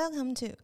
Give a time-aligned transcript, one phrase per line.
[0.00, 0.56] Welcome to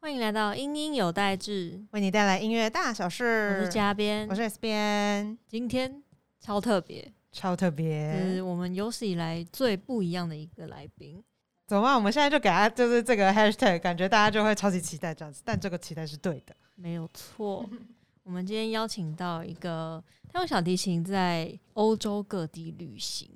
[0.00, 3.64] 欢迎来到英英有代志，为你带来音乐大小事我。
[3.66, 4.34] 是嘉编我。
[4.34, 6.02] 是 S 边，今天
[6.40, 8.42] 超特别，超特别是。
[8.42, 11.22] 我们有史以来最不一样的一个来宾。
[11.68, 11.94] 走吧？
[11.94, 15.40] 我们现在就给他就是这个 hashtag，感觉大家就会超级期待这样子。
[15.44, 16.56] 但这个期待是对的。
[16.74, 17.64] 没有错，
[18.24, 20.02] 我们今天邀请到一个
[20.32, 23.30] 他用小提琴在欧洲各地旅行，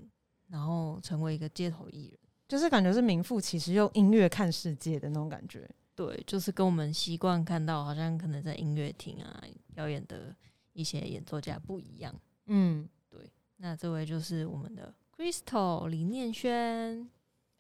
[0.48, 2.18] 然后成为一个街头艺人。
[2.46, 5.68] 就是感觉是名副其实用音乐看世界的那种感觉。
[5.94, 9.42] 对，就是跟我们习惯看到，好像可能在音乐厅啊
[9.74, 10.34] 表演的
[10.72, 12.14] 一些演奏家不一样。
[12.46, 13.20] 嗯，对
[13.56, 17.08] 那这位就是我们的 Crystal 李念轩。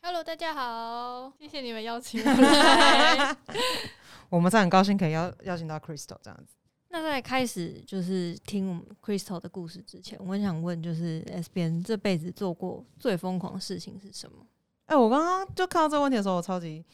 [0.02, 3.36] Hello，大家好，谢谢你们邀请 我来。
[4.28, 6.56] 我们是很高兴可以邀邀请到 Crystal 这样子。
[6.88, 14.44] 那在开始就是听我们 Crystal 的故事之前，我很想问，就是 S 边这辈子做过最疯狂的事情是什么？
[14.86, 16.84] 哎、我刚刚就看到这个问题的时候，我超级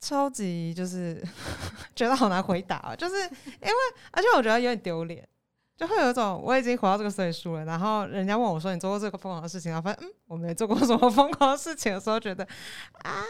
[0.00, 1.22] 超级就是
[1.94, 3.74] 觉得好难回答、啊，就是因为
[4.10, 5.26] 而且我觉得有点丢脸，
[5.76, 12.46] 就会有一种我已经活到这个岁数了，然后人家问我说你做过这个疯狂的事情，然后发现嗯我没做过什么疯狂的事情的时候，觉得
[13.02, 13.22] 啊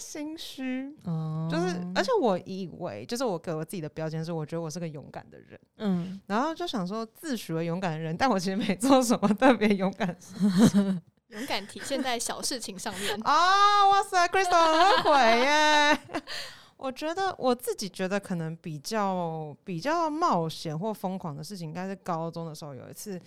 [0.00, 0.94] 心虚。
[1.04, 13.18] 哦就是，而且我以为，就是我给我自己的标签是，我觉得我是个勇敢的人，嗯，然后就想说自诩为勇敢的人，但我其实没做什么特别勇敢的事勇敢体现在小事情上面。
[13.24, 13.88] 啊！
[13.88, 15.98] 哇塞，Crystal 很会耶！
[16.76, 23.20] 我觉得我自己觉得可能比较比较冒险或疯狂的事情，应该是高中的时候有一次，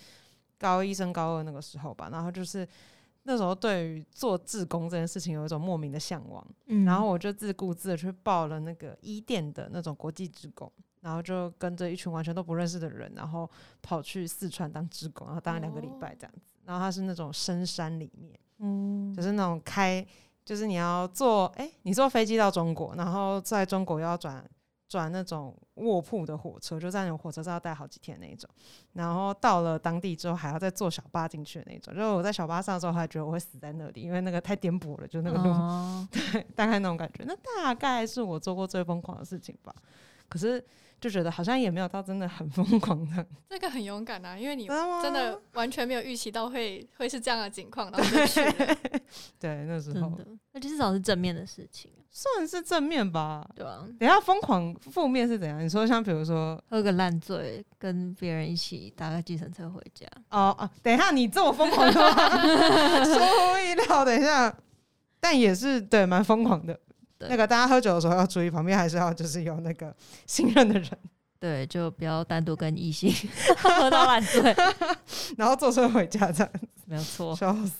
[0.57, 2.09] 高一升高二那个时候吧。
[2.11, 2.67] 然后就是
[3.23, 10.69] 那时候对于做志工这件事情有一种莫名的向往，嗯然后我就自顾自的去报了那个伊甸的那种国际职工，
[10.99, 13.49] 然后就跟着一群完全都不认识的人，然后
[13.81, 16.54] 跑去四川当职工，然后当了两个礼拜这样子。
[16.65, 20.05] 然后它是那种深山里面，嗯就是那种开，
[20.43, 24.43] 就是你要坐，哎、你坐飞机到中国，然后在中国又要转
[24.87, 28.49] 转那种卧铺的火车，就在那种火车上要待好几天那一种。
[28.93, 31.93] 然后到了当地之后，还要再坐小巴进去的那种。
[31.93, 35.49] 就是我在小巴上的时候，还觉得我会死在那里，因为那个太颠簸了，就那个路。
[35.49, 37.23] 哦对， 大概那种感觉。
[37.25, 39.73] 那大概是我做过最疯狂的事情吧。
[40.29, 40.63] 可是
[41.05, 44.65] 就觉得好像也没有到真的很疯狂的，这个很勇敢啊，因为你
[45.03, 48.77] 真的完全没有预期到会会是这样的情况，然后就去了。
[49.39, 53.47] 对那时候真的，而且至少是正面的事情，算是正面吧。
[53.55, 55.63] 对啊、等下疯狂负面是怎样？
[55.63, 62.09] 你说像比如说喝个烂醉，跟别人一起搭个计程车回家，哦哦，等一下你这么疯狂的吗？
[63.05, 64.51] 出乎意料，等一下，
[65.19, 66.79] 但也是对蛮疯狂的。
[67.17, 69.95] 对那个大家喝酒的时候要注意，旁边还是要就是有那个
[70.27, 70.89] 信任的人，
[71.39, 73.13] 对，就不要单独跟异性
[73.57, 74.55] 喝到烂醉，
[75.37, 76.51] 然后坐车回家这样。
[76.85, 77.35] 没有错。
[77.35, 77.71] 笑死。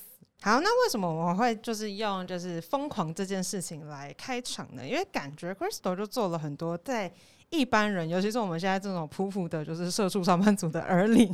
[0.41, 4.88] 好，那为什么我们会就是用就是疯狂这件事情来开场呢？
[4.88, 7.12] 因为感觉 Crystal 就做了很多在
[7.50, 11.34] 一般人，尤其是我们现在这种普普的，就是社畜上班族的耳里，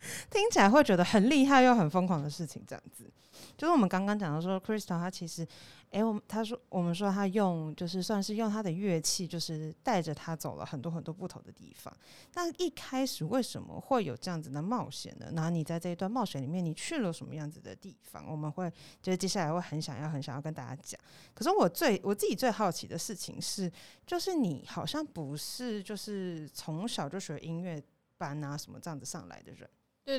[0.30, 2.64] 听起来会觉得很厉害又很疯狂的事情。
[2.66, 3.10] 这样子，
[3.56, 5.46] 就是我们刚刚讲的说，Crystal 他其实，
[5.90, 11.94] 诶，我们他说我们说他用就是算是用他的乐器，就是带着他走了很多很多不同的地方。
[12.34, 15.30] 那一开始为什么会有这样子的冒险呢？
[15.32, 18.24] 那你在这一段冒险里面，你去了什么样子的地方？
[18.26, 18.72] 我们会
[19.02, 20.98] 就是接下来会很想要很想要跟大家讲。
[21.34, 23.70] 可是我最我自己最好奇的事情是，
[24.06, 27.82] 就是你好像不是就是从小就学音乐
[28.16, 29.68] 班啊什么这样子上来的人。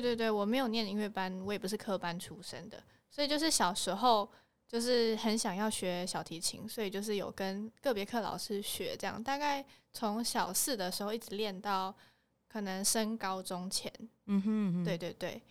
[0.00, 4.28] 对对，我没有念音乐班，我也不是科班出身的，所以就是小时候
[4.66, 9.22] 就是很想要学小提琴，所以就是有跟个别课老师学，这样。
[9.22, 11.94] 大概从小四的时候一直练到
[12.48, 13.92] 可能升高中前，
[14.26, 14.84] 嗯哼嗯哼。
[14.84, 15.42] 对，对对，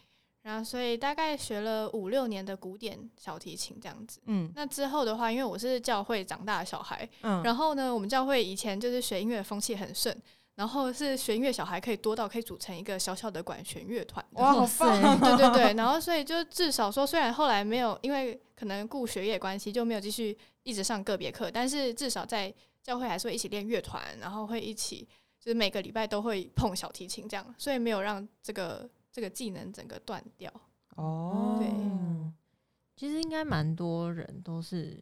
[0.41, 4.19] 然后所以大概学了五六年的古典小提琴这样子。
[4.25, 4.51] 嗯。
[4.55, 10.15] 那之后的话，因为我是教会长大的小孩，嗯，然后呢，我们教会以前就是学音乐的风气很盛，
[10.55, 14.23] 然后是学音乐小孩可以多到可以组成一个小小的管弦乐团。
[14.33, 15.19] 哇，好塞 棒！
[15.19, 22.53] 对对对，然后所以就至少说，虽然后来没有因为可能顾学业关系就没有继续一直上个别课，但是至少在
[22.83, 25.07] 教会还是会一起练乐团，然后会一起
[25.39, 30.51] 就是每个礼拜都会碰小提琴这样，所以没有让这个这个技能整个断掉。
[30.95, 32.33] 哦，对嗯
[32.95, 35.01] 其实应该蛮多人都是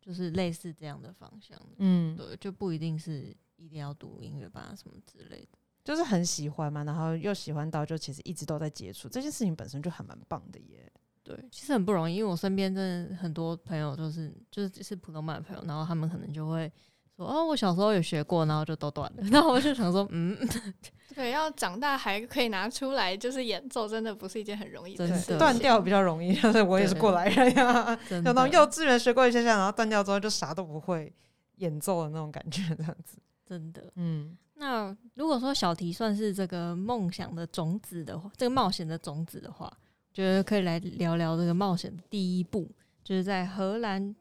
[0.00, 5.58] 就是类似这样的方向的，嗯，对，就不一定是一定要读音乐班啊什么之类的。
[5.84, 10.90] 就是很喜欢嘛，然后又喜欢到就其实一直都在接触这件事情本身就还蛮棒的耶。
[11.22, 16.70] 对，其实很不容易，因为我身边真的很多朋友都是就是是普通班的朋友，然后他们可能就会
[17.16, 19.22] 说哦，我小时候有学过，然后就都断了。
[19.30, 20.36] 然后我就想说，嗯，
[21.14, 25.38] 对，要长大还可以拿出来就是演奏，真的不是一件很容易的真的事。
[25.38, 27.96] 断掉比较容易，但是我也是过来人呀。
[28.08, 31.10] 真就 那种的幼稚园学过一些下，然后断掉之后就啥都不会
[31.56, 33.18] 演奏的那种感觉，这样子。
[33.48, 33.90] 真的。
[33.96, 39.72] 嗯那如果说小提算是这个梦想的种子的话，这个冒险的种子的话，
[40.12, 42.68] 觉得可以来聊聊这个冒险的第一步，
[43.04, 44.14] 就是在荷兰，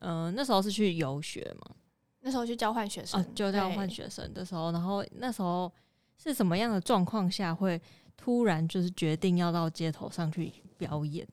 [0.00, 1.76] 呃，那时候是去游学嘛，
[2.20, 5.70] 那时候去交换学生，啊，就交换学生的时候，然后那时候
[6.16, 7.78] 是什么样的状况下会
[8.16, 11.28] 突然就是决定要到街头上去表演？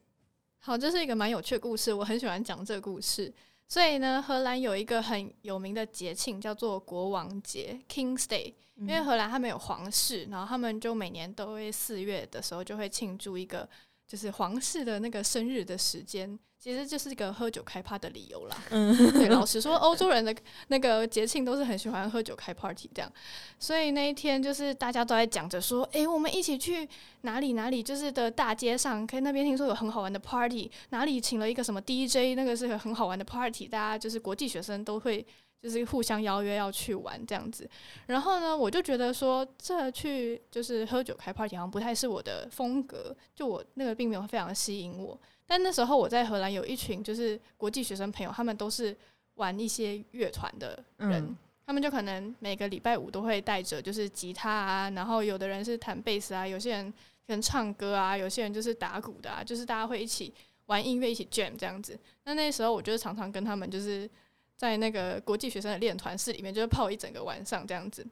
[0.58, 3.32] 好，这是一个蛮有趣的故事，我很喜欢讲这个故事。
[3.72, 13.66] 所以呢，荷兰有一个很有名的节庆叫做国王节 （King's Day），因为荷兰他们有皇室，然后他们就每年都会四月的时候就会庆祝一个
[14.06, 18.56] 就是皇室的那个生日的时间，其实就是一个喝酒开趴的理由啦。
[18.70, 20.32] 嗯对，老实说，欧洲人的
[20.68, 23.12] 那个节庆都是很喜欢喝酒开 party 这样，
[23.58, 26.88] 所以那一天就是大家都在讲着说，诶，我们一起去
[27.22, 35.26] 哪里哪里，就是的大街上，可以那边听说有很好玩的 party，哪里请了一个什么 DJ，那个是个很好玩的 party，大家就是国际学生都会
[35.60, 37.68] 就是互相邀约要去玩这样子。
[38.06, 45.20] 然后呢，我就觉得说，这去就是喝酒开 party 好像不太是我的风格，就我那个并没有非常吸引我。
[45.52, 48.96] 但那时候我在荷兰有一群就是国际学生朋友，他们都是
[49.34, 60.32] 玩一些乐团的人，嗯他们就可能每个礼拜五都会带着就是吉他啊，然后有的人是弹贝斯啊，有些人可能唱歌啊，有些人就是打鼓的啊，就是大家会一起
[60.64, 61.98] 玩音乐，一起 jam 这样子。
[62.24, 64.08] 那那时候我就是常常跟他们就是
[64.56, 68.06] 在那个国际学生的练团室里面，就是泡一整个晚上这样子。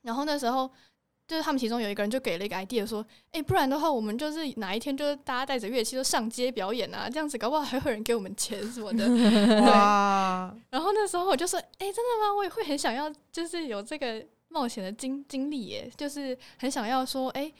[0.00, 0.70] 然后那时候
[1.26, 9.04] 就是他们其中有一个人就给了一个 idea 说，哎、不然的话我们就是哪一天就是大家带着乐器就上街表演啊，这样子搞不好还会有人给我们钱什么的。
[9.06, 9.60] 对，
[10.70, 12.34] 然后那时候我就说，哎、真的吗？
[12.36, 17.52] 我也会很想要，就是有这个冒险的经经历耶，就是很想要说，哎、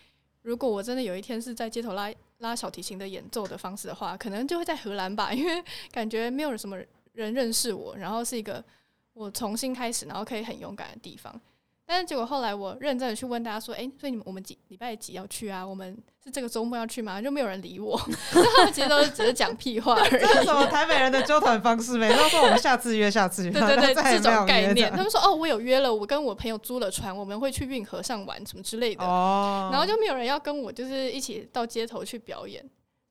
[0.43, 2.09] 如果我真的有一天是在街头拉
[2.39, 6.79] 拉小提琴的演奏的方式的话，可能就会在荷兰吧，因为感觉没有什么
[7.15, 8.65] 人认识我，然后是一个
[9.13, 11.41] 我重新开始，然后可以很勇敢的地方。
[11.89, 15.65] 但是结果后来我认真的去问大家说，哎、所以你们我们几礼拜几要去啊？
[15.65, 17.23] 我们是这个周末要去吗？
[17.23, 17.97] 就没有人理我，
[18.33, 20.11] 他们其实都是只是讲屁话而已。
[20.21, 21.97] 这是什么台北人的纠团方式？
[21.97, 32.69] 每次都说我们下次约，下次约，对对对， 这种概念，他们说哦，我有约了，我跟我朋友租了船，我们会去运河上玩什么之类的，哦，然后就没有人要跟我就是一起到街头去表演。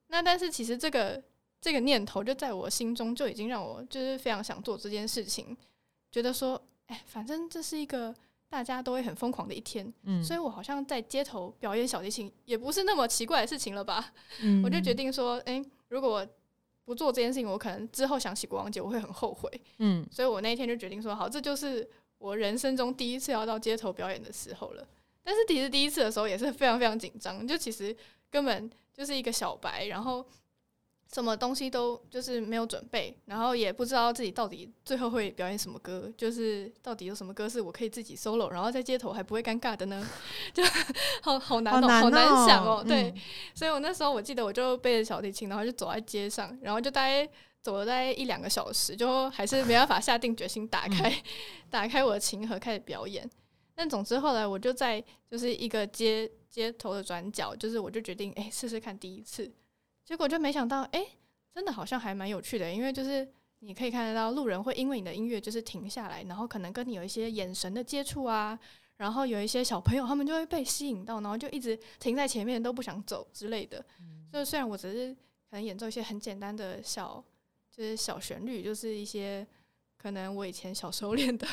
[0.07, 1.24] 那但是其实这个
[1.62, 5.56] 这个念头就在我心中就已经让我就是非常想做这件事情，
[6.12, 8.13] 觉得说，哎，反正这是一个
[8.50, 14.13] 大家都会很疯狂的一天，嗯所以我好像在街头表演小提琴也不是那么奇怪的事情了吧？
[14.42, 16.25] 嗯我就决定说，哎，如果
[16.86, 19.50] 不做这件事情，我可能之后想起国王节我会很后悔。
[19.80, 24.88] 嗯所以我那一天就决定说，好，这就是我人生中第一次要到街头表演的时候了。
[25.24, 27.95] 但是其实第一次的时候也是非常非常紧张，就其实
[28.30, 30.24] 根本就是一个小白，然后
[31.13, 40.06] 什么东西都就是没有准备，然后也不知道自己到底最后会表演什么歌，就是到底有什么歌是我可以自己 solo，然后在街头还不会尴尬的呢？
[40.54, 40.63] 就
[41.22, 43.22] 好好难哦、好难好难哦想哦、对，嗯
[43.54, 47.28] 所以我那时候我记得我就背着小提琴，然后就走在街上，然后就大概
[47.62, 51.24] 走了大概一两个小时，就还是没办法下定决心打开、
[51.69, 53.30] 打开我的琴盒开始表演。
[53.78, 59.52] 但总之后来我就在就是一个街街头的转角，就是我就决定哎试试看第一次，
[60.06, 61.06] 结果就没想到哎、
[61.54, 63.28] 真的好像还蛮有趣的，因为就是
[63.60, 68.57] 你可以看得到路人会因为你的音乐就是停下来，然后可能跟你有一些眼神的接触啊，
[68.97, 73.83] 然后有一些小朋友他们就会被吸引到，然后就一直停在前面都不想走之类的。
[74.31, 75.14] 就虽然我只是
[75.50, 77.24] 可能演奏一些很简单的小，
[77.71, 79.47] 就是小旋律，就是一些
[79.97, 81.47] 可能我以前小时候练的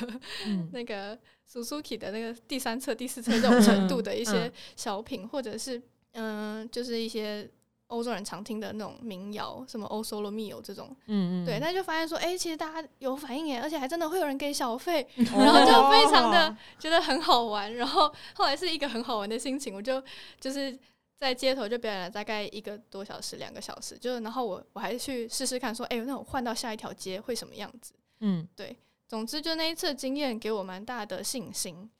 [0.46, 0.68] 嗯。
[0.74, 1.18] 那个
[1.48, 4.52] Suzuki 的那个第三册、第四册这种程度的一些嗯。
[4.76, 5.80] 小品，或者是
[6.12, 7.48] 嗯、就是一些
[7.92, 20.02] 欧洲人常听的那种民谣，什么 O Solo Mio 这种，嗯嗯，对，那就发现说，哎、其实大家有反应耶，而且还真的会有人给小费，然 然后就非常的觉得很好玩，然后后来是一个很好玩的心情，我就
[20.40, 20.76] 就是
[21.20, 27.92] 在街头就表演了大概一个多小时、两个小时，就是然后我我还去试试看说，哎、那我换到下一条街会什么样子？
[28.20, 31.90] 嗯对总之，就那一次经验给我蛮大的信心，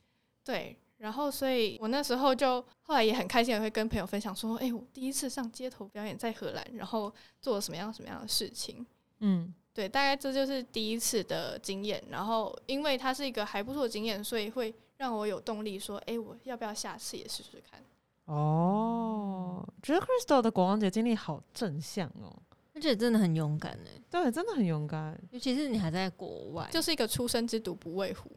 [0.43, 0.77] 对。
[1.03, 8.87] 然后，所以我那时候就后来也很开心，的会跟朋友分享说：“哎、我第一次上街头表演在荷兰，然后做了什么样什么样的事情。”
[9.19, 12.01] 嗯对，大概这就是第一次的经验。
[12.09, 17.83] 然后，因为它是一个还不错的经验，所以会让我有动力说：“哎、我要不要下次也试试看
[18.27, 22.33] 哦，觉得 Crystal 的国王节经历好正向哦。
[22.83, 25.17] 而且真的很勇敢哎，对，真的很勇敢。
[25.31, 28.29] 尤其是你还在国外，就是一个出生之犊不畏虎。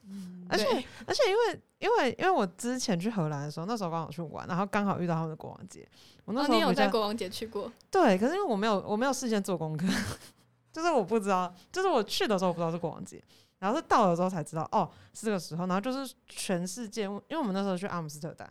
[0.47, 0.65] 而且
[1.07, 5.83] 而且因为因为因为我之前去荷兰的时候，那时候刚好去玩，然后刚好遇到他们的国王节。
[6.25, 7.71] 我那哦，时候有在国王节去过？
[7.89, 9.87] 对，可是因为我没有我没有事先做功课，
[10.71, 13.19] 就是我不知道，就是我去的时候我不知道是国王节，
[13.57, 18.47] 然后是到了之后才知道哦是这个时候，然后就是全世界，因为我们那时候去阿姆斯特丹，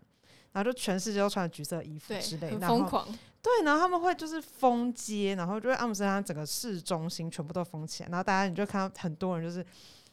[0.55, 3.19] 然后就全世界都穿橘色衣服，之类，很然后疯狂。
[3.43, 9.63] 对，然后他们会就是封街，然后就是阿姆斯特丹整个市中心全部都封起来，然后大家你就看到很多人就是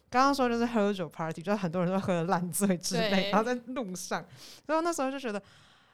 [0.10, 4.26] 刚刚说就是喝酒 party，就是很多人都喝的烂醉之类，然后在路上，
[4.66, 5.42] 然后那时候就觉得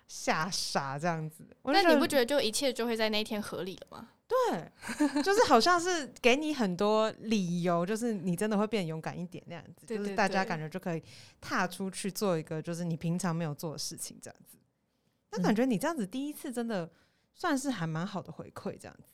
[0.08, 1.46] 吓傻这样子。
[1.66, 4.08] 那你不觉得就一切就会在那一天合理了吗？
[4.28, 11.04] 对，就是好像是给你很多理由，就是你真的会变勇敢一点那样子，就是大家感觉就可以
[11.40, 14.58] 踏出去做一个就是你平常没有做的事情这样子。
[15.32, 16.90] 那嗯感觉你这样子第一次真的
[17.34, 19.10] 算是还蛮好的回馈这样子。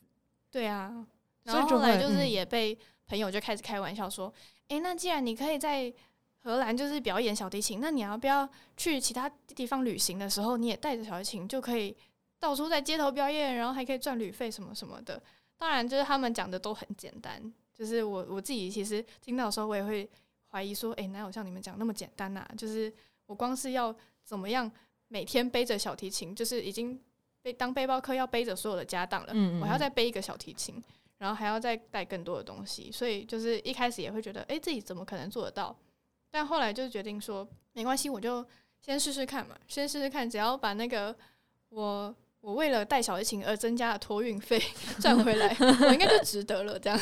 [0.50, 1.06] 对啊，
[1.46, 2.78] 所以就然后后来就是嗯也被
[3.08, 4.34] 朋友就开始开玩笑说，
[4.70, 5.94] 诶，那既然你可以在
[6.42, 11.96] 荷兰就是表演小提琴，那你要不要去其他地方旅行的时候，你也带着小提琴就可以
[12.44, 15.24] 到处在街头表演，然后还可以赚旅费什么什么的。
[15.58, 17.42] 当然，就是他们讲的都很简单，
[17.74, 20.10] 就是我我自己其实听到的时候，我也会
[20.50, 22.94] 怀疑说，诶，哪有像你们讲那么简单呐、就是
[23.28, 23.96] 我光是要
[24.26, 24.70] 怎么样
[25.08, 27.00] 每天背着小提琴，就是已经
[27.42, 30.84] 背当背包客要背着所有的家当了，嗯嗯我还要嗯再背一个小提琴，
[31.20, 35.74] 然后还要再带更多的东西，所以就是一开始也会觉得，诶，自己怎么可能做得到？
[36.30, 38.46] 但后来就决定说，没关系，我就
[38.82, 41.16] 先试试看嘛，先试试看，只要把那个
[41.70, 44.62] 我我为了带小提琴而增加了托运费
[45.00, 45.56] 赚回来，
[45.88, 46.78] 我应该就值得了。
[46.78, 47.00] 这样，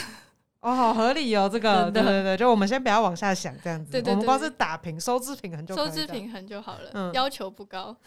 [0.60, 7.98] 哦，好合理哦，这个对对对，就我们先不要往下想这样子，对对我们光对是打平收支平衡就收支平衡就好了，嗯要求不高。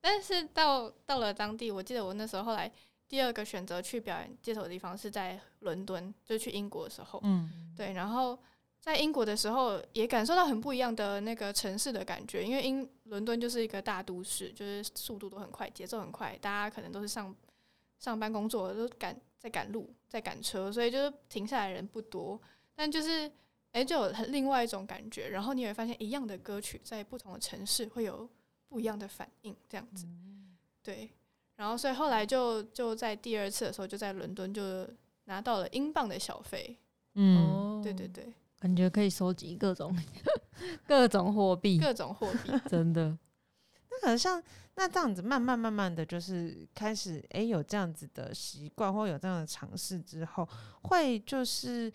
[0.00, 2.72] 但是到到了当地，我记得我那时候后来
[3.06, 7.20] 第二个选择去表演街头的地方是在伦敦，就去英国的时候。
[7.22, 8.38] 嗯，对，然后
[8.88, 17.34] 在英国的时候也感受到很不一样的那个城市的感觉，因为英伦敦就是一个大都市，就是速度都很快，节奏很快，大家可能都是上
[17.98, 22.40] 上班工作都赶在赶路，在赶车，所以就是停下来的人不多，
[22.74, 23.30] 但就是
[23.72, 25.28] 诶，就有很另外一种感觉。
[25.28, 28.26] 然后你也会发现，一样的歌曲在不同的城市会有
[28.68, 30.06] 不一样的反应，这样子。
[30.82, 31.10] 对，
[31.56, 34.88] 然后所以后来就就在第二次的时候，就在伦敦就
[35.24, 36.78] 拿到了英镑的小费。
[37.14, 39.96] 嗯，哦对对，对，感觉可以收集各种
[40.86, 42.52] 各种货币，各种货币。
[42.68, 43.16] 真的。
[43.90, 44.42] 那可能像
[44.74, 50.48] 那这样子，慢慢慢慢的就是开始，诶，有这样子的习惯，或有这样的尝试之后，
[50.82, 51.92] 会就是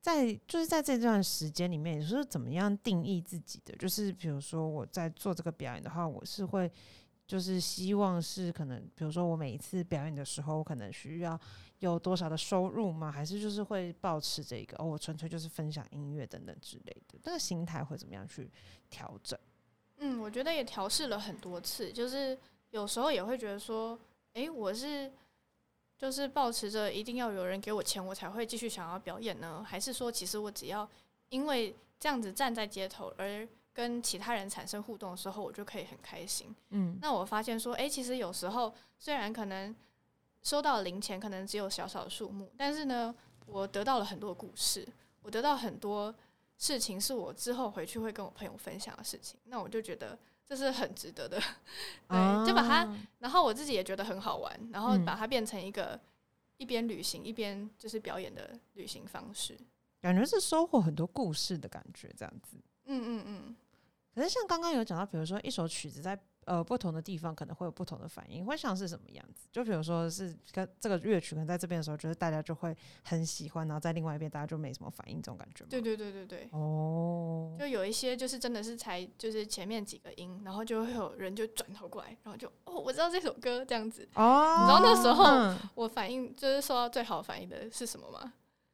[0.00, 3.74] 在就是在这段时间里面，你是怎么样定义自己的？
[3.76, 6.70] 就是比如说我在做这个表演的话，我是会
[7.30, 11.38] 就是希望是可能，比如说我每一次表演的时候，我可能需要
[11.78, 13.08] 有多少的收入吗？
[13.08, 18.50] 还是就是会保持这个哦，我纯粹就是分享音乐等等之类的，那个心态会怎么样去
[18.90, 19.38] 调整？
[19.98, 22.36] 嗯，我觉得也调试了很多次，就是
[22.70, 23.96] 有时候也会觉得说，
[24.32, 25.12] 诶，我是
[25.96, 29.64] 就是保持着一定要有人给我钱，我才会继续想要表演呢？
[29.64, 30.88] 还是说，其实我只要
[31.28, 36.54] 因为这样子站在街头而跟其他人产生互动的时候，我就可以很开心？
[36.70, 39.74] 嗯那我发现说，诶，其实有时候虽然可能
[40.42, 43.14] 收到零钱可能只有小小的数目，但是呢，
[43.46, 44.86] 我得到了很多故事，
[45.22, 46.14] 我得到很多
[46.58, 51.38] 事情是我之后回去会跟我朋友分享的事情，那我就觉得这是很值得的，
[52.08, 55.98] 对，就把它，啊然后我自己也觉得很好玩，然后嗯把它变成一个
[56.56, 59.56] 一边旅行一边就是表演的旅行方式。
[60.00, 62.56] 感觉是收获很多故事的感觉，这样子。
[62.90, 63.56] 嗯嗯嗯，
[64.14, 69.46] 可是像刚刚有讲到，比如说一首曲子在呃不同的地方可能会有不同的反应，会像是什么样子？
[69.52, 75.68] 就比如说是跟这个乐曲可能在这边的时候，就是大家就会很喜欢，然后在另外一边大家就没什么反应，这种感觉吗？
[75.70, 76.48] 对对对对对。
[76.52, 84.08] 哦，就有一些就是真的是才就是前面几个音，然后就会有人就转头过来，然后就哦我知道这首歌这样子。
[84.14, 88.32] 哦，你知道那时候嗯我反应就是受到最好反应的是什么吗？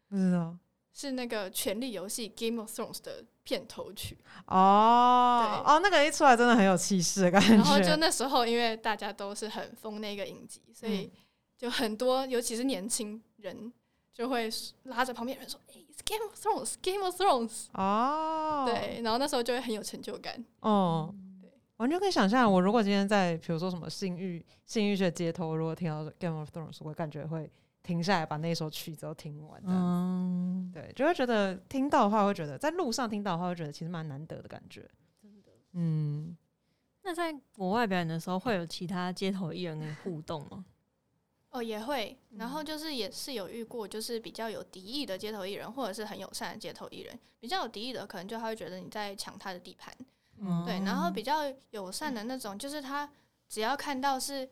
[0.09, 0.57] 不知道
[0.93, 4.19] 是那个《权力游戏》（Game of Thrones） 的片头曲。
[4.47, 11.11] 哦哦，那个一出来真的很有气势的感觉，然后就那时候，因为大家都是很疯那个影集，所以嗯
[11.57, 13.73] 就很多，尤其是年轻人，
[14.13, 14.51] 就会
[14.83, 17.67] 拉着旁边人说：“哎、i t s Game of Thrones，Game of Thrones。
[17.73, 20.45] 哦，对，然后那时候就会很有成就感。
[20.61, 27.51] 哦，对完全可以想象，我如果今天在比如说什么性欲性欲学街头，如果听到 Game of Thrones，我感觉会
[27.87, 29.63] 停下来把那首曲子都听完
[30.73, 34.91] 对，就会觉得听到的话，会觉得在路上听到的话，会觉得其实蛮难得的感觉。
[35.23, 35.53] 真的。
[35.73, 36.37] 嗯，
[37.03, 40.65] 那在国外表演的时候，会有其他街头艺人跟你互动吗？
[41.51, 47.19] 哦，也会，然嗯后就是也是有遇过，就是比较有敌意的街头艺人，或者是很友善的街头艺人。
[47.39, 49.95] 比较有敌意的，可能就他会觉得你在抢他的地盘，
[50.39, 50.81] 嗯对。
[50.81, 53.09] 然后比较友善的那种，就是他
[53.49, 54.47] 只要看到是，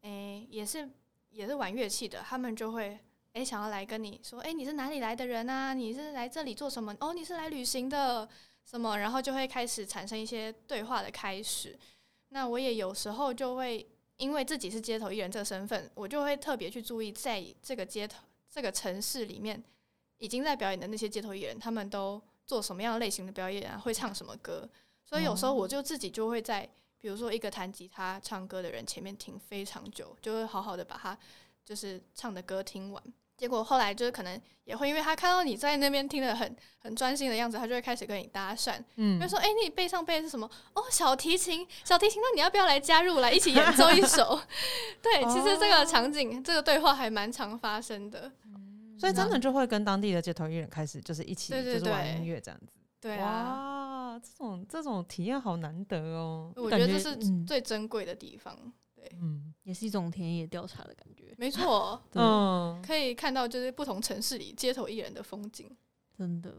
[0.00, 0.88] 诶、也是
[1.30, 2.98] 也是玩乐器的，他们就会
[3.34, 5.74] 诶、想要来跟你说，诶、你是哪里来的人啊？
[5.74, 6.96] 你是来这里做什么？
[7.00, 8.28] 哦，你是来旅行的
[8.64, 8.98] 什么？
[8.98, 11.78] 然后就会开始产生一些对话的开始。
[12.30, 19.62] 那我也有时候就会因为自己是街头艺人这个身份，我就会特别去注意，在这个街头这个城市里面
[20.16, 24.68] 已经在表演的那些街头艺人，他们都做什么样类型的表演啊，会唱什么歌。
[25.04, 26.68] 所以有时候我就自己就会在，
[27.00, 31.16] 比如说一个弹吉他、唱歌的人前面听非常久，就会好好的把他
[31.64, 33.02] 就是唱的歌听完。
[33.36, 40.50] 结果后来就是可能也会，因为他看到你在那边听得很很专心的样子，他就会开始跟你搭讪，嗯就说：“哎、你背上背的是什么？
[40.74, 44.40] 哦，小提琴，小提琴，那你要不要来加入，来一起演奏一首？”
[45.00, 48.32] 对，其实这个场景，这个对话还蛮常发生的。
[48.98, 52.66] 所以真的就会跟当地的街头艺人开始就是一起对对就是玩对音乐这样子。
[53.00, 53.77] 对啊，
[54.18, 56.52] 哇，这种这种体验好难得哦。
[56.56, 58.56] 我觉得这是嗯最珍贵的地方。
[59.20, 65.74] 嗯也是一种田野调查的感觉，没错， 嗯，可以看到就是不同城市里街头艺人的风景。
[66.16, 66.54] 真的。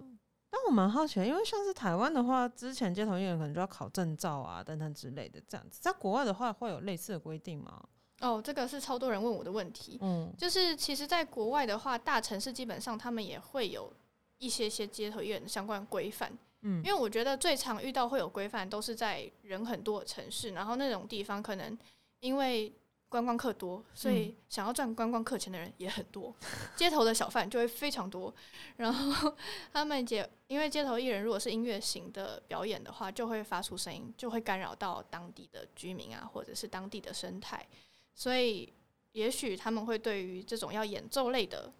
[0.49, 7.83] 但我蛮好奇的，因为像是台湾的话，之前街头艺人可能就要考证照啊等等之类的这样子，在国外的话会有类似的规定吗？
[8.21, 9.99] 哦，这个是超多人问我的问题。
[10.01, 13.93] 嗯就是其实，在国外的话，大城市基本上他们也会有
[14.39, 16.35] 一些些街头艺人相关规范。
[16.61, 16.81] 嗯。
[16.83, 21.77] 因为我觉得最常遇到会有规范，都是在人很多的城市，然后那种地方可能
[22.19, 22.73] 因为
[23.07, 26.35] 观光客多，所以想要赚观光客钱的人也很多，
[26.75, 28.31] 街头的小贩就会非常多。
[28.77, 29.33] 然后
[29.73, 37.67] 他们也因为街头艺人如果是音乐型的表演的话，就会发出声音，就会干扰到当地的居民啊，或者是当地的生态，
[38.13, 38.71] 所以
[39.13, 41.73] 也许他们会对于这种要演奏类的，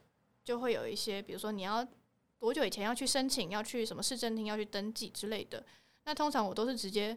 [0.43, 1.87] 就会有一些，比如说你要
[2.39, 5.63] 多久以前要去申请，要去什么市政厅要去登记之类的。
[6.05, 7.15] 那通常我都是直接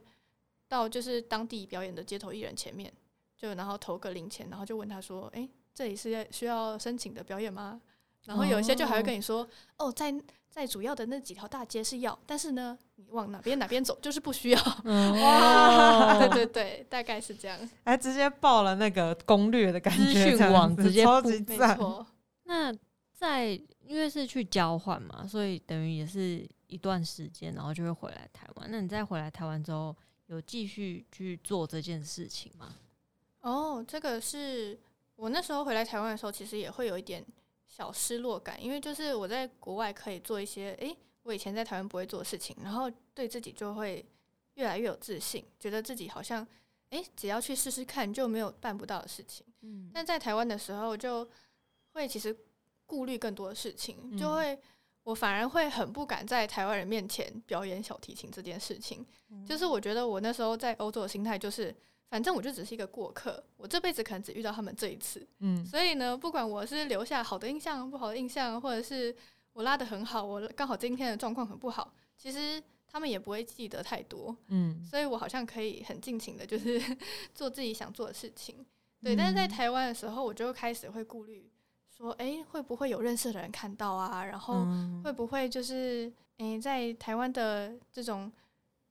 [0.69, 2.93] 到就是当地表演的街头艺人前面，
[3.37, 7.81] 就然后投个零钱，然后就问他说：“诶，这里是要需要申请的表演吗？”
[8.27, 9.49] 然后有一些就还会跟你说
[9.79, 10.15] ：“哦，在
[10.49, 21.77] 在主要的那几条大街是要，但是呢，你往哪边哪边走就是不需要。”哇 对对对，大概是这样，还直接报了那个攻略的感觉，网直接超级赞。
[21.77, 22.07] 错。
[22.45, 22.73] 那
[23.13, 28.69] 在因为是去交换嘛，所以等于也是一段时间，然后就会回来台湾。
[28.71, 29.95] 那你再回来台湾之后，
[30.27, 32.77] 有继续去做这件事情吗？
[33.41, 34.79] 哦，这个是
[35.17, 37.25] 我那时候回来台湾的时候，其实也会有一点
[37.67, 44.05] 小失落感，因为就是我在国外可以做一些诶，我以前在台湾不会做的事情，然后对自己就会
[44.55, 46.47] 越来越有自信，觉得自己好像
[46.91, 49.45] 诶，只要去试试看就没有办不到的事情。
[49.63, 51.29] 嗯，但在台湾的时候，就
[51.93, 52.37] 会其实
[52.93, 54.19] 顾虑更多的事情，嗯。
[54.19, 54.59] 就会
[55.05, 59.07] 我反而会很不敢在台湾人面前表演小提琴这件事情。
[59.47, 61.75] 就是我觉得我那时候在欧洲的心态就是，
[62.11, 65.65] 反正我就只是一个过客，我这辈子可能只遇到他们这一次，嗯。
[65.65, 69.17] 所以呢，不管我是留下好的印象、不好的印象，或者是
[69.55, 74.85] 我拉的很好，我刚好今天的状况很不好，其实他们也不会记得太多，嗯。
[74.85, 76.79] 所以我好像可以很尽情的，就是
[77.35, 78.65] 做自己想做的事情。
[79.03, 81.51] 对，但是在台湾的时候，我就开始会顾虑，
[82.03, 84.25] 说，诶，会不会有认识的人看到啊？
[84.25, 88.31] 然后嗯会不会就是，诶，在台湾的这种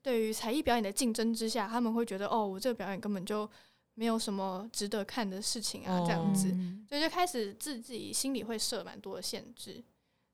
[0.02, 3.50] 对于才艺表演的竞争之下，他们会觉得，哦，我这个表演根本就
[3.96, 6.48] 没有什么值得看的事情啊，这样子。
[6.54, 9.84] 嗯所以就开始自自己心里会设蛮多的限制，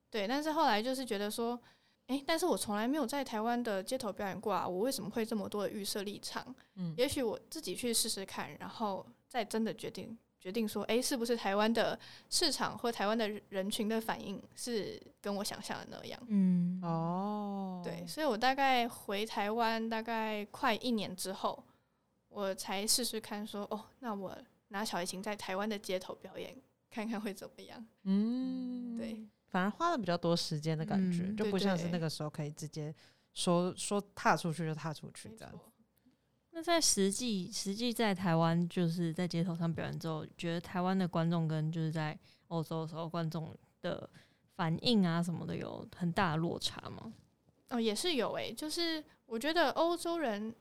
[0.10, 0.28] 对。
[0.28, 1.60] 但是后来就是觉得说，
[2.08, 6.56] 诶，但是我从来没有在台湾的街头表演过啊，我为什么会这么多的预设立场？
[6.76, 11.98] 嗯也许我自己去试试看，然后再真的决定决定说，诶，是不是台湾的
[12.30, 16.20] 市场或台湾的人群的反应是跟我想象的那样？
[16.28, 21.64] 嗯，哦，对，所以我大概回台湾大概快一年之后，
[22.30, 24.38] 我才试试看说，哦，那我
[24.70, 26.56] 拿小提琴在台湾的街头表演，
[26.90, 27.86] 看看会怎么样。
[28.04, 32.94] 嗯，对，反而花了比较多时间的感觉，嗯就不像是那个时候可以直接
[33.34, 35.54] 说说踏出去就踏出去没这样。
[36.58, 42.18] 那在实际实际在台湾就是在街头上表演之后，觉得台湾的观众跟就是在
[42.48, 44.10] 欧洲的时候观众的
[44.56, 47.14] 反应啊什么的有很大的落差吗？
[47.70, 50.52] 哦，也是有诶、就是我觉得欧洲人，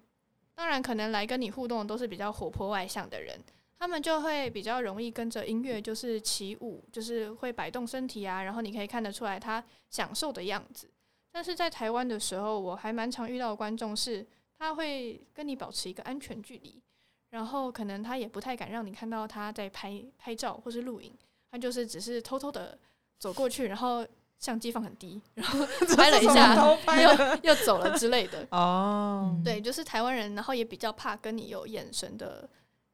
[0.55, 3.43] 当然可能来跟你互动的都是比较活泼外向的人，
[3.79, 10.91] 他们就会比较容易跟着音乐就是起舞，就是会摆动身体啊，然后你可以看得出来他享受的样子。
[11.33, 14.27] 但是在台湾的时候，我还蛮常遇到观众是，
[14.59, 16.83] 他会跟你保持一个安全距离，
[17.31, 21.13] 然后可能他也不太敢让你看到他在拍拍照或是录影，
[21.51, 22.79] 他就是只是偷偷的
[23.19, 24.07] 走过去，然后
[24.39, 25.67] 相机放很低， 然后
[25.97, 26.55] 拍了一下，
[27.01, 28.47] 又又走了之类的。
[28.51, 32.49] 哦，嗯对，就是台湾人，然后也比较怕跟你有眼神的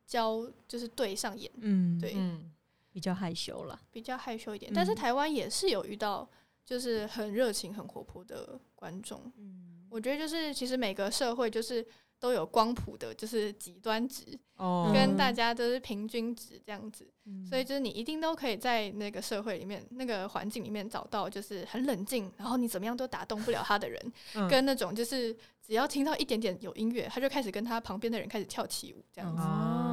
[0.06, 2.52] 交，就是对上眼，嗯，对嗯，
[2.92, 3.80] 比较害羞了。
[3.90, 4.70] 比较害羞一点。
[4.74, 6.28] 但是嗯台湾也是有遇到，
[6.64, 9.20] 就是很热情、很活泼的观众。
[9.36, 11.86] 嗯，我觉得就是其实每个社会就是
[12.18, 14.24] 都有光谱的，就是极端值，
[14.56, 17.06] 哦，跟大家都是平均值这样子。
[17.26, 29.42] 嗯所以就是你一定都可以在那个社会里面、那个环境里面找到，就是很冷静，然后你怎么样都打动不了他的人， 嗯跟那种就是只要听到一点点有音乐，他就开始跟他旁边的人开始跳起舞这样子。
[29.42, 29.91] 哦，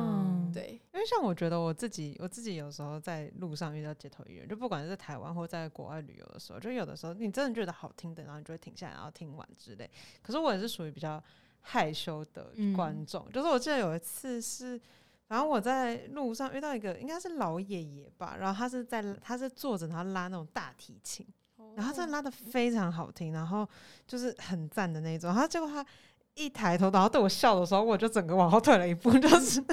[0.59, 9.89] 对，因为像我觉得我自己，我自己有时候在路上遇到街头艺人，就不管是在台湾或在国外旅游的时候，就有的时候你真的觉得好听的，然后你就会停下来，然后听完之类。
[10.21, 11.23] 可是我也是属于比较
[11.61, 14.79] 害羞的嗯观众，就是我记得有一次是，
[15.27, 21.25] 然后我在路上遇到一个应该是老爷爷吧，然后他是在他是坐着，然后拉那种大提琴，
[21.75, 23.67] 然后他真的拉的非常好听，然后
[24.07, 25.29] 就是很赞的那种。
[25.29, 25.85] 然后结果他
[26.35, 29.63] 一抬头，然后对我笑的时候，我就整个往后退了一步， 就是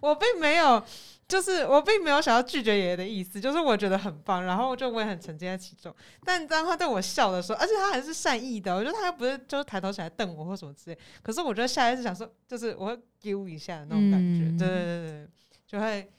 [0.00, 0.82] 我并没有，
[1.26, 5.94] 就是我并没有想要拒绝爷爷的意思，就是我觉得很棒，然后就我也很沉浸在其中。
[6.24, 10.98] 但当他对我笑的时候，而且他还是善意的，我觉得他又不是就是抬头起来瞪我或什么之类。
[11.22, 15.28] 可是我觉得下意识想说，就是我会丢一下的那种感觉，嗯对对对对，
[15.66, 16.10] 就会。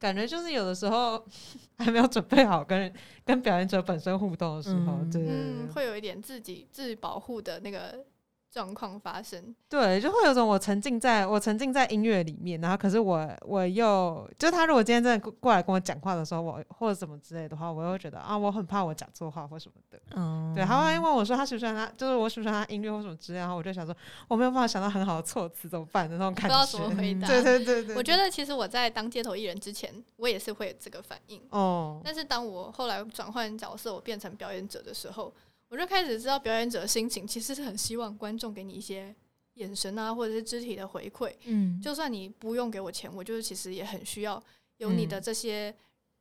[0.00, 1.22] 感觉就是有的时候
[1.76, 2.90] 还没有准备好跟
[3.22, 8.02] 跟表演者本身互动的时候，嗯对嗯，会有一点自己自保护的那个
[8.50, 9.54] 状况发生。
[9.68, 20.00] 对，就会有种我沉浸在我沉浸在音乐里面，然后可是我我又就是他如果今天真的过过来跟我讲话的时候，我或者什么之类的话，我又觉得啊，我很怕我讲错话或什么的。
[20.16, 23.94] 嗯，对，他会问我说他喜不喜欢他，就是我喜不喜欢他音乐或什么之类，然后我就想说
[24.28, 26.96] 我没有办法想到很好的措辞怎么办的那种感觉不知道怎么觉。
[26.96, 27.28] 回答。
[27.28, 31.40] 对对对对，我觉得其实我在当街头艺人之前，我也是会有这个反应。
[31.50, 35.32] 哦，但是当我后来转换角色，我变成表演者的时候，
[35.70, 39.14] 我就开始知道表演者的心情其实是很希望观众给你一些
[39.54, 41.32] 眼神啊，或者是肢体的回馈。
[41.44, 44.42] 嗯，就算你不用给我钱，我就是其实也很需要
[44.78, 45.74] 有你的嗯这些，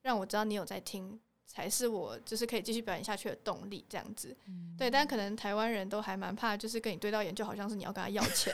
[0.03, 1.19] 让我知道你有在听，
[1.51, 3.83] 才是我就是可以继续表演下去的动力。
[3.89, 4.89] 这样子，嗯对。
[4.89, 8.53] 但可能台湾人都还蛮怕，就是跟你对到眼，就好像是你要跟他要钱。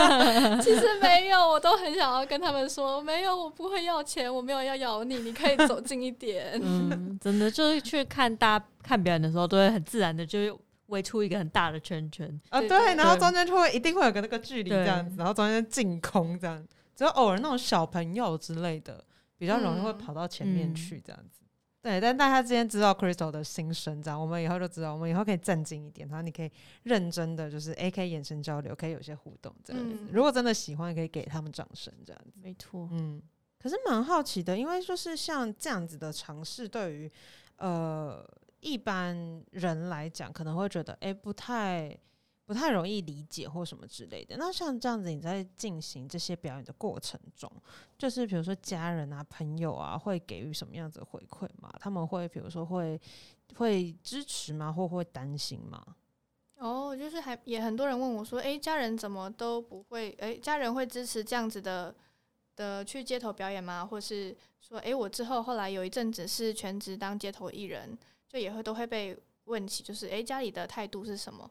[0.62, 6.58] 其实没有，我都很想要跟他们说，没有，我不会要钱，我没有要咬你，你可以走近一点。
[6.62, 12.40] 嗯， 真的就是去看大家看表演的时候，都会很自然的就会围出一个很大的圈圈。
[12.48, 16.66] 啊对，然后中间就会一定会有个那个距离这样子，然后中间净空这样，
[16.96, 19.04] 只有偶尔那种小朋友之类的，
[19.38, 21.41] 比较容易会嗯跑到前面嗯去这样子。
[21.82, 26.50] 对，但大家今天知道 Crystal 的心声，这样我们以后就知道，我们以后可以正经一点，然后你可以
[26.84, 29.96] 认真的就是 A K 眼神交流，可以有些互动这样子。
[30.00, 32.38] 嗯如果真的喜欢，可以给他们掌声这样子。
[32.40, 33.20] 没错，嗯，
[33.58, 37.10] 可是蛮好奇的，因为就是像这样子的尝试，对于
[37.56, 38.24] 呃
[38.60, 41.98] 一般人来讲，可能会觉得哎、诶不太
[42.44, 44.36] 不太容易理解或什么之类的。
[44.36, 47.50] 那像这样子，你在进行这些表演的过程中，
[47.96, 51.72] 就是比如说家人啊、朋友啊，会给予什么样子的回馈吗？
[51.78, 53.00] 他们会比如说会
[53.56, 54.72] 会支持吗？
[54.72, 55.82] 或会担心吗？
[56.56, 60.14] 哦，就是还也很多人问我说，诶，家人怎么都不会？
[60.18, 61.94] 诶，家人会支持这样子的
[62.54, 63.84] 的去街头表演吗？
[63.84, 71.50] 或是说，诶，我之后后来有一阵子是全职当街头艺人，就也会都会被问起，就是诶，家里的态度是什么？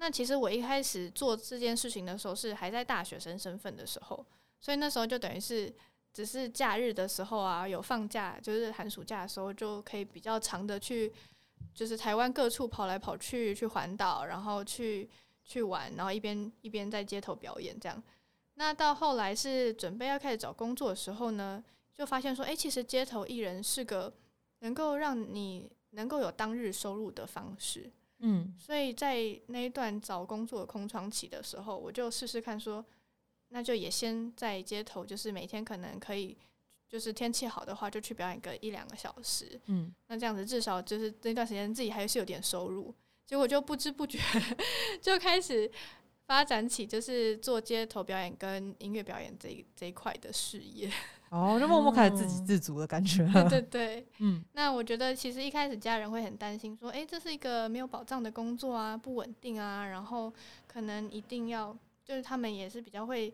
[0.00, 4.26] 那其实我一开始做这件事情的时候是还在大学生身份的时候，
[4.58, 5.72] 所以那时候就等于是
[6.12, 11.12] 只是假日的时候啊，有放假，就是寒暑假的时候就可以比较长的去。
[11.72, 15.08] 就是台湾各处跑来跑去，去环岛，然后去
[15.44, 18.02] 去玩，然后一边一边在街头表演这样。
[18.54, 21.62] 那到后来是准备要开始找工作的时候呢，
[21.94, 24.12] 就发现说，诶，其实街头艺人是个
[24.60, 27.90] 能够让你能够有当日收入的方式。
[28.20, 32.84] 嗯所以在那一段找工作的空窗期的时候，我就试试看说，
[33.48, 36.36] 那就也先在街头，就是每天可能可以，
[36.88, 39.60] 就是天气好的话，就去表演个一两个小时。
[39.66, 42.94] 嗯那这样子至少就是那段时间自己还是有点收入，
[43.26, 44.18] 结果就不知不觉
[45.00, 45.70] 就开始
[46.26, 50.92] 发展起就是做街头表演跟音乐表演这一这一块的事业。
[51.30, 53.24] 哦，就默默开始自给哦自足的感觉。
[53.32, 60.32] 对对对， 嗯那我觉得其实一开始家人会很担心，说，诶，这是一个没有保障的工作啊，不稳定啊，然后
[60.66, 63.32] 可能一定要，就是他们也是比较会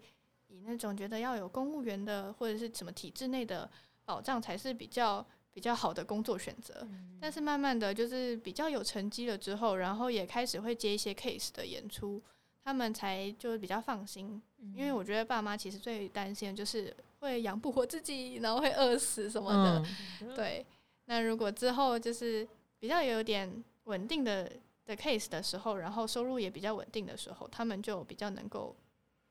[0.48, 3.68] 以那种觉得要有公务员的或者是什么体制内的
[4.04, 6.86] 保障才是比较比较好的工作选择。
[7.18, 12.22] 但是慢慢的就是比较有成绩了之后，然后也开始会接一些 case 的演出，
[12.62, 14.42] 他们才就是比较放心。
[14.74, 16.94] 因为我觉得爸妈其实最担心的就是
[17.26, 19.84] 会养不活自己，然后会饿死什么的。
[20.22, 20.64] 嗯对，
[21.06, 22.46] 那如果之后就是
[22.78, 24.50] 比较有点稳定的
[24.84, 28.74] 的 case 的时候，然后收入也比较稳定的时候，他们就比较能够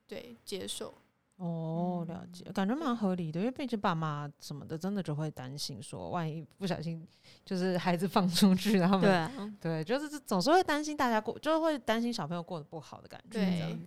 [0.05, 0.93] 对接受。
[1.38, 7.05] 哦，了解，感觉蛮合理的，因为毕竟爸妈什么的，真的就会担心说，万一不小心
[7.43, 13.86] 就是孩子放出去，然后他们对啊，对，就是总是会担心大家过，就是会担心小朋友过得不好的感觉，这样子。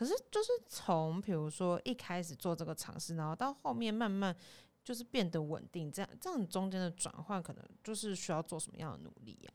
[0.00, 4.34] 可是就是从比如说一开始做这个尝试，然后到后面慢慢
[4.82, 9.52] 就是变得稳定，这样这样中间的转换，可能就是需要做什么样的努力呀、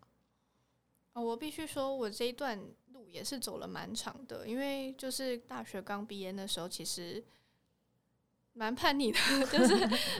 [1.13, 7.25] 哦，我必须说，我这一段路也是走了蛮长的，因为就是大学刚毕业那时候，其实
[8.53, 9.17] 蛮叛逆的，
[9.51, 9.75] 就是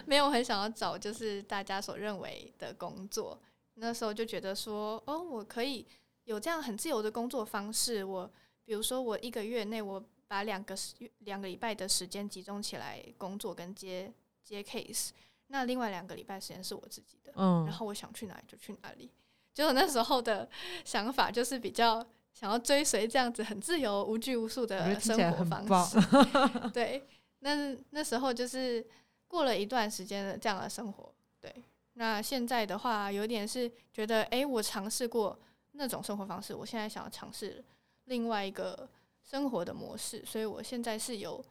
[0.08, 3.40] 没有很想要找就是大家所认为的工作。
[3.76, 5.86] 那时候就觉得说，哦，我可以
[6.24, 8.04] 有这样很自由的工作方式。
[8.04, 8.32] 我
[8.64, 10.04] 比如说，我一个月内我
[10.36, 14.12] 把两个时两个礼拜的时间集中起来工作跟接
[14.44, 15.12] 接 case，
[15.48, 17.32] 那另外两个礼拜时间是我自己的。
[17.38, 19.10] 嗯然，后我想去哪里就去哪里。
[19.54, 20.50] 结果那时候的
[20.84, 25.98] 想法就是比较想要追随这样子很自由、无拘无束的生活方式。
[26.74, 27.02] 对，
[27.40, 28.86] 那那时候就是
[29.30, 31.14] 过了一段时间的这样的生活。
[31.40, 35.40] 对，那现在的话，有点是觉得，诶，我尝试过
[35.72, 37.64] 那种生活方式，我现在想要尝试
[38.04, 38.90] 另外一个
[39.26, 41.44] 生活的模式，所以我现在是有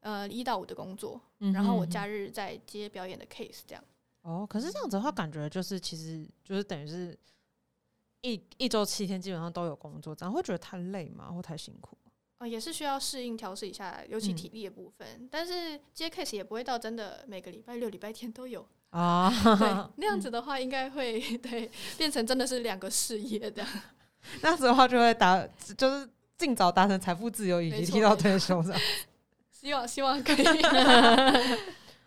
[0.00, 1.20] 呃一到五的工作，
[1.52, 3.84] 然后我假日再接表演的 case 这样。
[4.22, 7.16] 哦，可是这样子的话，感觉就是其实就是等于是
[8.22, 11.30] 一一周七天基本上都有工作，这样会觉得太累吗？
[11.30, 11.96] 或太辛苦？
[12.38, 15.28] 呃，也是需要适应调试一下，尤其嗯体力的部分。
[15.30, 18.66] 但是接 case 也不会到真的每个礼拜六、礼拜天都有。
[18.90, 23.70] 啊，对， 那样子的话，应该会 对变成真的是两个事业这样。
[24.40, 28.80] 那样子的话就会打，就是尽早达成财富自由以及提到没退休这样。
[29.52, 30.44] 希望希望可以。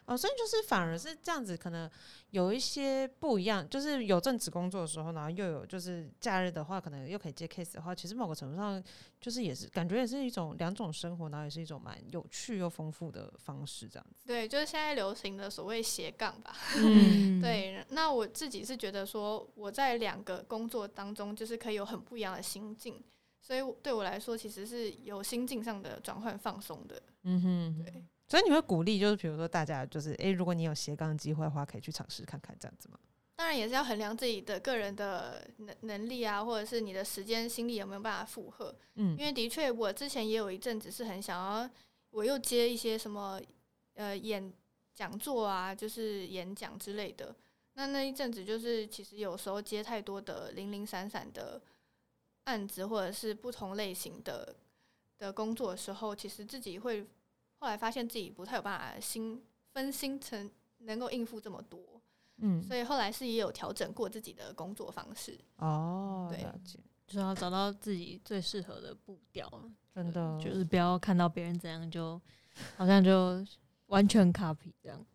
[0.06, 1.90] 哦，所以就是反而是这样子，可能
[2.32, 8.84] 有一些不一样，就是有正职工作的时候，然后又有就是假日的话，可能又可以接 case 的话，其实某个程度上
[9.22, 14.26] 就是也是感觉也是一种两种生活，然后也是一种蛮有趣又丰富的方式，这样子。
[14.26, 16.58] 对，就是现在流行的所谓斜杠吧。
[16.76, 23.02] 嗯，对，那我自己是觉得说，我在两个工作当中，就是可以有很不一样的心境，
[23.42, 27.02] 所以对我来说，其实是有心境上的转换放松的。
[27.24, 28.04] 嗯哼，对。
[28.28, 32.98] 所以你会鼓励，就是比如说大家就是，诶，如果你有斜杠机会的话，可以去尝试看看这样子吗？
[33.36, 38.74] 当然也是要衡量自己的个人的能能力啊，或者是你的时间心力有没有办法负荷。
[38.96, 41.70] 嗯因为的确，我之前也有一阵子是很想要，
[42.12, 43.42] 我又接一些什么
[43.96, 44.54] 呃演
[44.94, 47.36] 讲座啊，就是演讲之类的。
[47.74, 51.60] 那那一阵子就是其实有时候接太多的零零散散的
[52.46, 54.56] 案子，或者是不同类型的
[55.18, 57.06] 的工作的时候，其实自己会
[57.60, 60.50] 后来发现自己不太有办法心分心成
[60.80, 61.80] 能够应付这么多，
[62.38, 65.40] 嗯，所以后来是也有调整过自己的工作方式。
[65.58, 69.48] 哦，对了解，就是要找到自己最适合的步调，
[69.94, 72.20] 真的就是不要看到别人怎样就
[72.76, 73.46] 好像就
[73.88, 75.06] 完全 copy 这样。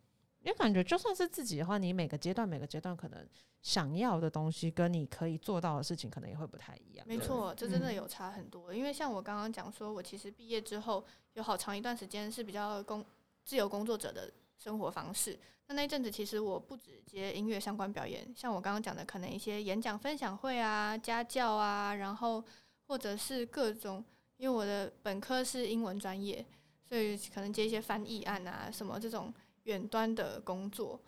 [0.41, 3.27] 因为感觉就算是自己的话，你每个阶段每个阶段可能
[3.61, 7.05] 想要的东西，跟你可以做到的事情，可能也会不太一样。
[7.07, 8.73] 没错，这真的嗯有差很多。
[8.73, 13.05] 因为像我刚刚讲说，我其实毕业之后有好长一段时间是比较工
[13.43, 15.37] 自由工作者的生活方式。
[15.67, 22.41] 那那一阵子，其实我不止接音乐相关表演，像我刚刚讲的，可能一些演讲分享会啊、家教啊，然后
[22.87, 24.01] 或者是各种，
[24.37, 26.45] 因为我的本科是英文专业，
[26.87, 29.33] 所以可能接一些翻译案啊，什么这种
[29.67, 31.01] 远端的工作。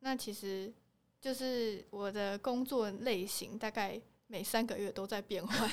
[0.00, 0.72] 那其实
[1.20, 5.70] 就是我的工作类型，大概每三个月都在变换。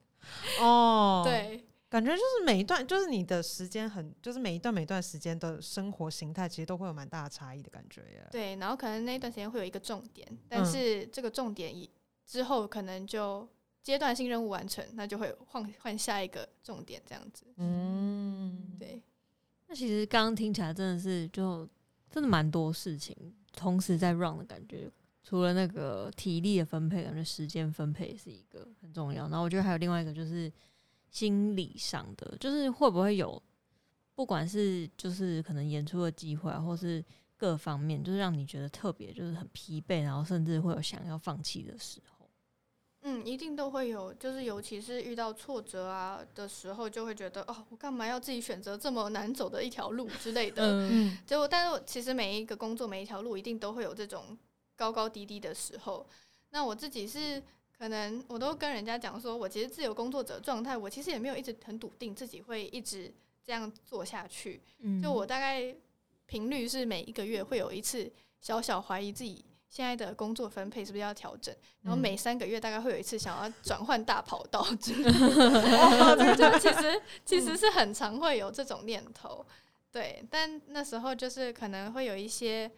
[0.60, 8.26] 哦，，对，感觉就是每一段，就是你的时间很，就是每一段每一段时间的生活形态，其实都会有蛮大的差异的感觉耶。
[8.32, 11.88] 对，然后可能那一段时间会有一个重点，但嗯是这个重点以
[12.24, 13.48] 之后可能就
[13.82, 17.46] 阶段性任务完成，那就会换换下一个重点这样子。
[17.58, 19.00] 嗯，对，
[19.68, 21.68] 那其实刚刚听起来真的是就
[22.10, 23.16] 真的蛮多事情
[23.52, 24.90] 同时在 run 的感觉。
[25.22, 29.28] 除了那个体力的分配，感觉时间分配是一个很重要。
[29.28, 30.50] 然后我觉得还有另外一个就是
[31.10, 33.42] 心理上的，就是会不会有，
[34.14, 37.04] 不管是就是可能演出的机会，或是
[37.36, 42.15] 各方面，就是让你觉得特别就是很疲惫，然后甚至会有想要放弃的时候。
[43.08, 50.64] 嗯，一定都会有，就是尤其是遇到挫折啊的时候，就会觉得哦，我干嘛要自己选择这么难走的一条路之类的。
[50.64, 54.36] 嗯，嗯结果，但是其实每一个工作每一条路一定都会有这种
[54.74, 56.04] 高高低低的时候。
[56.50, 57.40] 那我自己是
[57.78, 63.14] 可能我都跟人家讲说，我其实自由工作者状态，我其实也没有一直很笃定自己会一直
[63.44, 64.60] 这样做下去。
[64.80, 65.72] 嗯就我大概
[66.26, 69.44] 频率是每一个月会有一次小小怀疑自己
[69.76, 75.12] 现在的工作分配是不是要调整，然后嗯每三个月大概会有一次想要转换大跑道之类的。
[76.34, 79.44] 这个就其实其实是很常会有这种念头，
[79.92, 80.26] 对。
[80.30, 82.72] 但那时候就是可能会有一些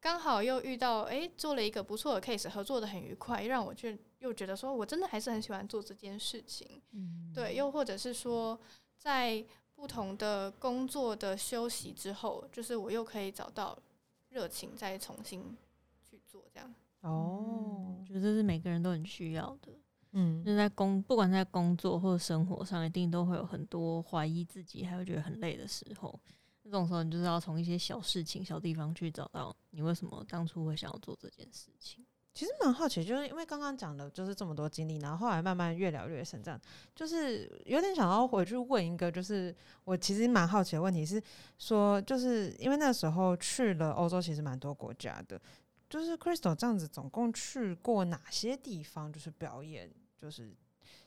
[0.00, 6.80] 刚好又遇到，诶，做了一个不错的 case，合作的很愉快，让我就又觉得说我真的还是很喜欢做这件事情。
[6.92, 8.58] 嗯对，又或者是说，
[8.96, 13.78] 在不同的工作的休息之后，就是我又可以找到
[14.30, 15.54] 热情，再重新。
[17.04, 19.72] 哦我，觉得这是每个人都很需要的。
[20.16, 26.18] 嗯就在工，不管在工作或者生活上，一定都会有很多怀疑自己，还会觉得很累的时候。
[26.62, 32.04] 那种时候，你就是要从一些小事情、小地方去找到你为什么当初会想要做这件事情。
[32.32, 36.60] 其实蛮好奇，就是因为刚刚讲的就是这么多经历，然后后来慢慢越聊越深，这样
[36.94, 41.22] 就是有点想要回去问一个，就是我其实蛮好奇的问题是
[41.58, 45.40] 说，就是因为那时候去了欧洲，其实蛮多国家的，
[45.94, 49.88] 就是 Crystal 这样子总共去过哪些地方，就是表演
[50.20, 50.52] 就是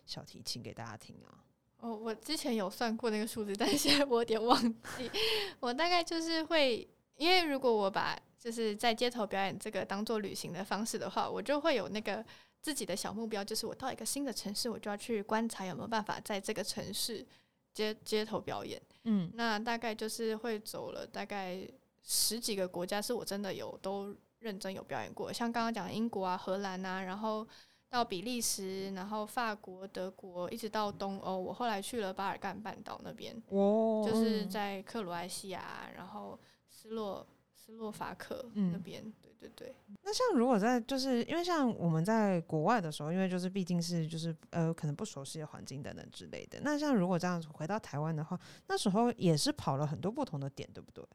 [0.06, 1.44] 小提琴给大家听啊？
[1.80, 5.12] 哦，我之前有算过那个数字，但是现在我有点忘记。
[5.60, 12.26] 我大概就是会，因为如果我把就是在街头表演这个当做旅行的方式的话，我就会有那个
[12.62, 17.28] 自己的小目标，就是我到一个新的城市，我就要去观察有没有办法在这个城市
[17.74, 18.82] 街街头表演。
[19.04, 21.68] 嗯那大概就是会走了大概
[22.02, 27.48] 十几个国家，是我真的有都认真有表演过，像刚刚讲英国啊、荷兰啊，然后
[27.90, 31.38] 到比利时，然后法国、德国，一直到东欧。
[31.38, 39.02] 我后来去了巴尔干半岛那边，哦就是在克罗埃西亚，然后斯洛斯洛伐克嗯那边。
[39.40, 46.60] 对对对，那像如果在就是因为像我们在国外的时候，因为就是毕竟是就是呃可能不熟悉的环境等等之类的。
[46.64, 51.06] 那像如果这样子回到台湾的话，那时候也是跑了很多不同的点，对不对？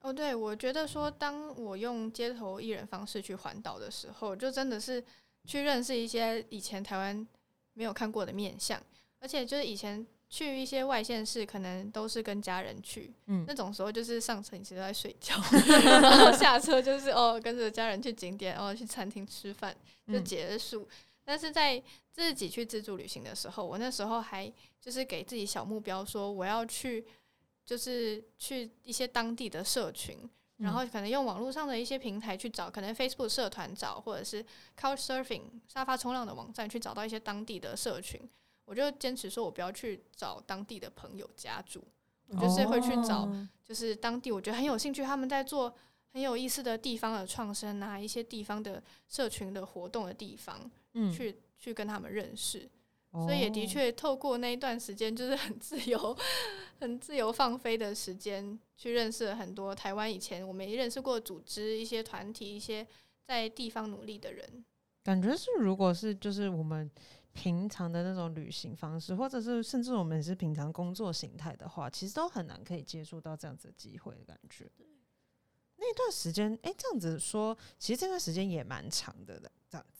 [0.00, 5.02] 哦，对，我觉得说，当我用街头艺人方式去环岛的时候，就真的是
[5.44, 7.26] 去认识一些以前台湾
[7.72, 8.80] 没有看过的面相，
[9.18, 13.44] 而且就是以前去一些外县市，可能都是跟家人去，嗯。
[13.48, 15.34] 那种时候就是上车你其实都在睡觉，
[16.00, 19.74] 然后下车就是哦跟着家人去景点，哦去餐厅吃饭
[20.06, 20.24] 就嗯。
[20.24, 20.88] 结束。
[21.24, 27.04] 但是在自己去自助旅行的时候，我那时候还就是给自己小目标，说我要去
[27.68, 30.26] 就是去一些当地的社群，
[30.56, 34.42] 然后可能用网络上的一些平台去找，可能 Facebook 社团找，或者是
[34.74, 38.18] Couch Surfing 沙发冲浪的网站去找到一些当地的社群。
[38.64, 41.84] 我就坚持说，我不要去找当地的朋友家住，
[42.40, 45.74] 就是会去找哦就是当地我觉得很有兴趣，他们在做
[46.14, 50.58] 很有意思的地方的创生啊，一些地方的社群的活动的地方，
[50.94, 52.66] 嗯去去跟他们认识。
[53.12, 56.16] 所以也的确透过那一段时间，就是很自由、
[56.80, 62.86] 很自由放飞的时间，去认识了很多台湾以前我没认识过组织、一些团体、一些
[63.24, 64.64] 在地方努力的人。
[65.02, 66.90] 感觉是，如果是就是我们
[67.32, 74.70] 平常的那种旅行方式，或者是甚至我们是平常工作形态的话，其实都很难可以接触到这样子的机会的感觉。
[75.76, 79.97] 那段时间，诶，这样子说，其实这段时间也蛮长的了，这样子。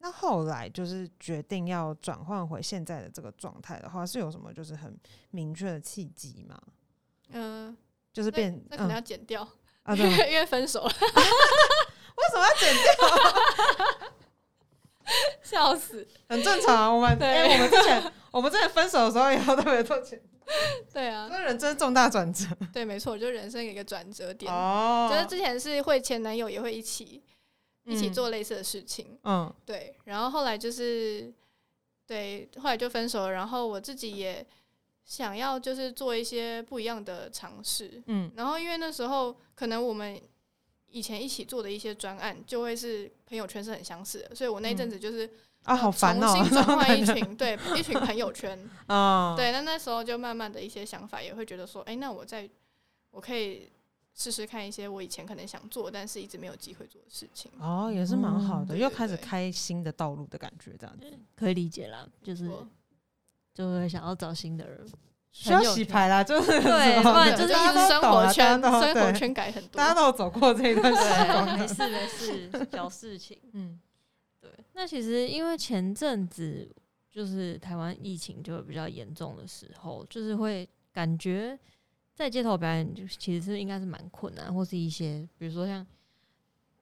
[0.00, 4.96] 那后来就是决定要转换回现在的这个状态的话，是有什么就是很
[5.30, 6.60] 明确的契机吗？
[7.30, 7.76] 嗯、
[8.12, 9.46] 就是变那可能嗯要剪掉，
[9.82, 10.88] 啊，对，因为分手了，
[12.16, 14.08] 为什么要剪掉？
[15.42, 16.06] 笑死。
[16.28, 16.90] 很正常啊。
[16.90, 20.20] 我们对哎、我们之前我们之前分手的时候也要特别做剪，
[20.92, 24.52] 对啊，那人生重大转折对，没错，就人生有一个转折点。
[24.52, 27.22] 哦就是之前是会前男友也会一起
[27.88, 28.12] 一起嗯。
[28.12, 29.52] 做类似的事情，嗯。
[29.64, 31.32] 对，然后后来就是
[32.06, 34.46] 对，后来就分手了，然后我自己也
[35.04, 38.30] 想要就是做一些不一样的尝试，嗯。
[38.36, 40.20] 然后因为那时候可能我们
[40.90, 45.28] 以前一起做的一些专案就会是朋友圈是很相似的，所以我那一阵子就是
[45.64, 52.48] 啊，好烦哦、重新转换一群对一群朋友圈， 啊，对，那那时候就慢慢的一些想法也会觉得说，哎、那我在
[53.10, 53.70] 我可以
[54.18, 57.52] 试试看一些我以前可能想做但是一直没有机会做的事情。
[57.60, 62.50] 哦，也是蛮好的，又开始开新的道路的感觉，这样子可以理解啦，就是
[63.54, 64.84] 就会想要找新的人，
[65.30, 73.38] 需要洗牌啦，就是对不然就是一直生活圈生活圈改很多，大家都有走过这一段时对，光，没事没事，小事情。
[73.52, 73.80] 嗯
[74.40, 76.68] 对，那其实因为前阵子
[77.08, 81.56] 就是台湾疫情就比较严重的时候，就是会感觉
[82.18, 85.86] 在街头表演，就其实是应该是蛮困难，或是一些比如说像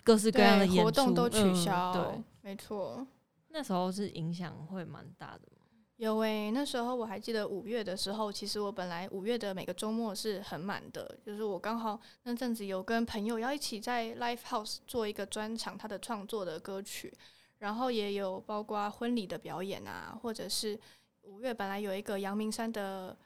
[0.02, 3.06] 各式各样的演出活动都取嗯消，对，没错。
[3.48, 5.66] 那时候是影响会蛮大的嘛。
[5.96, 17.12] 有诶、那时候我还记得五月的时候，其实我本来五月的每个周末是很满的，就是我刚好那阵子有跟朋友要一起在 Live House 做一个专场，他的创作的歌曲，
[17.58, 20.78] 然后也有包括婚礼的表演啊，或者是
[21.22, 23.16] 五月本来有一个阳明山的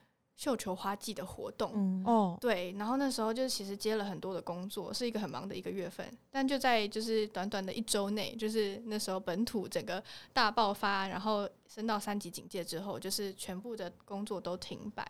[0.41, 15.07] 绣球花季的活动，嗯，哦，对，然后那时候就是其实接了很多的工作，是一个很忙的一个月份，但就在就是短短的一周内，就是那时候本土整个大爆发，然后升到三级警戒之后，就是全部的工作都停摆，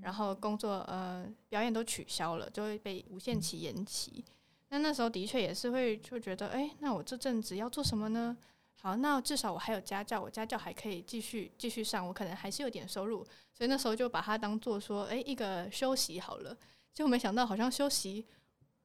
[0.00, 4.24] 然后工作呃表演都取消了，就会被无限期延期。
[4.70, 8.34] 那那时候的确也是会就觉得，哎，那我这阵子要做什么呢？
[8.82, 13.22] 好，那至少我还有家教，我家教还可以继续继续上，我可能还是有点收入，
[13.52, 16.56] 所以那时候就把它当做说，哎、一个休息好了。
[16.94, 18.26] 结果没想到，好像休息，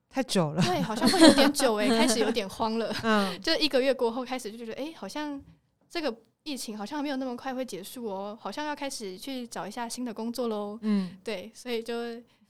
[0.10, 2.94] 太久了，对，好像会有点久 哎、开始有点慌了。
[3.04, 5.42] 嗯，就一个月过后，开始就觉得，哎、好像
[5.90, 10.78] 这个疫情好像没有那么快会结束哦，好像要开始去找一下新的工作喽。
[10.82, 11.96] 嗯，对，所以就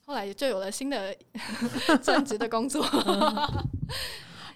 [0.05, 1.15] 后来就有了新的
[2.01, 2.83] 正职的工作。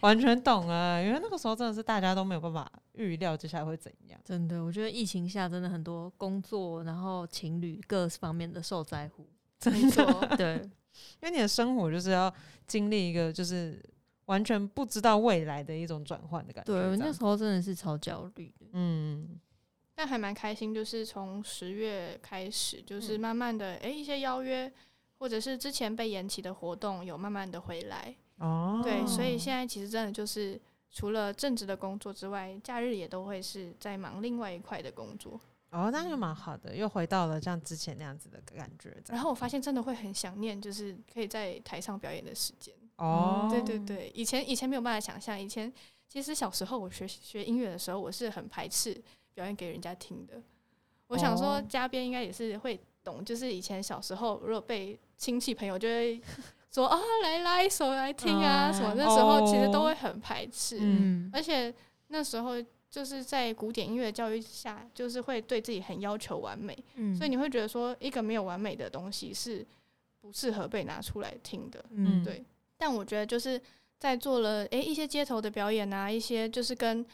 [0.01, 4.19] 完全懂啊，因为那个时候真的是大家都没有办法预料接下来会怎样。
[4.23, 9.27] 真的，我觉得疫情下真的很多工作，然后情侣各方面的受灾户。
[9.65, 10.05] 没错，
[10.37, 10.55] 对，
[11.21, 12.33] 因为你的生活就是要
[12.65, 13.77] 经历一个就是
[14.25, 16.71] 完全不知道未来的一种转换的感觉。
[16.71, 18.67] 对，那时候真的是超焦虑的。
[18.71, 19.37] 嗯，
[19.95, 24.71] 但还蛮开心，就是从十月开始，就是嗯慢慢的，哎、一些邀约
[25.17, 28.15] 或者是之前被延期的活动，有慢慢的回来。
[28.39, 30.59] 哦，对，所以现在其实真的就是
[30.91, 35.39] 除了正职的工作之外，假日也都会是在忙另外一块的工作。
[35.71, 38.95] 哦，那就蛮好的，又回到了像之前那样子的感觉。
[39.09, 42.73] 然后我发现真的会很想念，就是可以在台上表演的时间。
[42.95, 45.71] 哦，对对对，以前以前没有办法想象，以前
[46.07, 48.99] 其实小时候我学学音乐的时候，我是很排斥
[49.35, 50.41] 表演给人家听的。
[51.07, 56.19] 我想说哦，嘉宾应该也是会懂，就是以前小时候如果被亲戚朋友就会
[56.71, 60.77] 说啊，来拉一首来听啊、嗯什么，那时候其实都哦会很排斥。
[60.79, 61.73] 嗯而且
[62.07, 62.53] 那时候
[62.89, 69.65] 就是在古典音乐教育下，就是会对自己很要求完美，嗯所以你会觉得说一个没有完美的东西是
[70.21, 71.83] 不适合被拿出来听的。
[71.91, 72.43] 嗯，对
[72.77, 73.61] 但我觉得就是
[73.97, 77.05] 在做了诶一些街头的表演啊，一些就是跟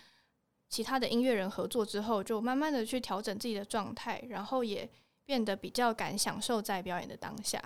[0.69, 4.89] 其他的音乐人合作之后，就慢慢的去调整自己的状态，然后也
[5.25, 7.61] 变得比较敢享受在表演的当下。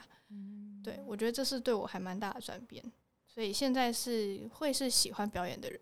[0.83, 2.83] 对我觉得这是对我还蛮大的转变，
[3.27, 5.79] 所以现在是会是喜欢表演的人。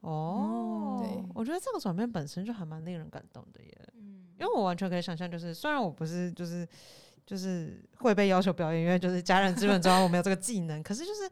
[0.00, 3.88] 哦，对我觉得这个转变本身就还蛮令人感动的耶。
[3.94, 6.64] 嗯因为我完全可以想象，就是虽然我不是就是
[7.26, 11.28] 就是会被要求表演，因为就是家人基本知道我没有这个技能，可是就是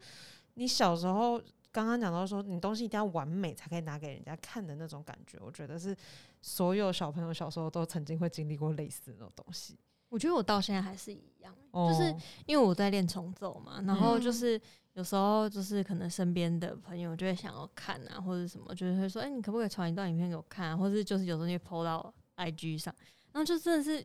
[0.55, 1.41] 你小时候
[1.71, 5.95] 刚刚讲到说，你东西一定要完美才可以拿给人家看的那种感觉，我觉得是
[6.41, 9.79] 所有小朋友小时候都曾经会经历过类似的那种东西。
[10.09, 14.33] 我觉得我到现在还是一样，哦就是因为我在练重奏嘛，然后就嗯。
[14.33, 14.61] 是
[14.93, 22.91] 有时候就是可能身边的朋友就会想要看啊，或者什么，就是会说，哎、你可不可以传一段影片给我看、啊，或者就是有时候会 PO 到 IG 上，
[23.31, 24.03] 然后就真的是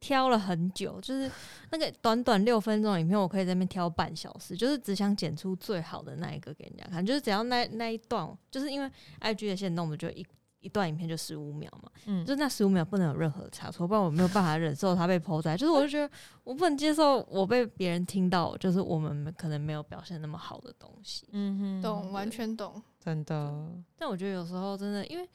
[0.00, 1.30] 挑了很久，就是
[1.70, 8.90] 那个短短六分钟的影片，我可以在那边挑半小时，就是只想剪出最好的那一个给人家看，就是只要那那一段，就是因为
[9.20, 10.26] IG 的线动，我们就一
[10.60, 15.56] 一段影片就十五秒嘛，嗯就是那十五秒不能有任何差错，不然我没有办法忍受它被抛在。
[15.56, 16.10] 就是我就觉得
[16.44, 21.26] 我不能接受我被别人听到，就是我们可能没有表现那么好的东西。
[21.32, 22.82] 嗯哼，懂，完全懂。
[22.98, 25.28] 真的，但我觉得有时候真的，因为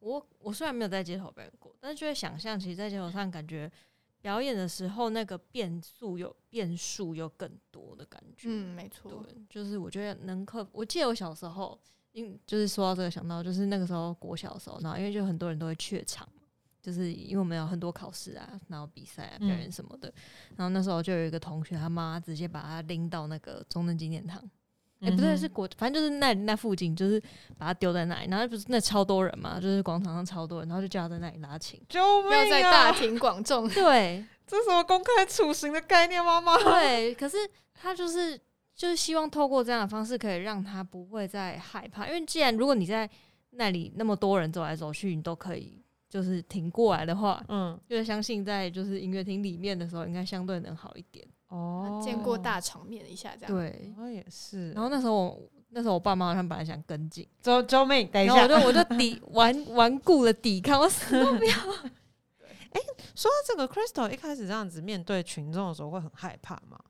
[0.00, 3.70] 我我虽然没有在街头表演过，但是就会想象，其实，在街头上感觉
[4.20, 8.48] 表演的时候，那个变数有变数有更多的感觉。
[8.50, 9.10] 嗯，没错。
[9.26, 10.66] 对，就是我觉得能克。
[10.72, 11.78] 我记得我小时候，
[12.12, 16.28] 因就是说到这个，想到就是那个时候国小的时候，然后因为就很多人都会怯场，
[16.82, 20.12] 就是因为我们有很多考试啊，然后比赛啊、表演什么的。
[20.56, 24.42] 然后那时候就有一个同学，他妈直接把他拎到那个中正纪念堂，
[25.00, 27.20] 哎、不对，是国，反正就是那那附近，就是
[27.56, 31.80] 把他丢在那里，然后不是那超多人嘛，就是广场上超多人，然后就叫他在那里拉琴。
[31.88, 32.92] 救命要在大啊！
[32.92, 36.56] 庭广众， 对这是什么公开处刑的概念，妈妈？
[36.58, 37.36] 对，可是
[37.72, 38.38] 他就是
[38.80, 43.06] 就是希望透过这样的方式，可以让他不会再害怕，因为既然如果你在
[43.50, 51.28] 那里那么多人走来走去，你都可以就是挺过来的话，嗯，就是相信在就是音乐厅里面的时候，应该相对能好一点。
[51.48, 53.54] 哦，见过大场面一下这样。
[53.54, 54.70] 对，哦，也是。
[54.72, 58.04] 然后那时候我那时候我爸妈他们本来想跟进，周周妹！
[58.04, 61.52] 等一下，我就我就抵 顽顽固的抵抗，我死都不要。
[63.14, 66.80] 说到这个，Crystal 一开始这样子面对群众的时候会很害怕吗？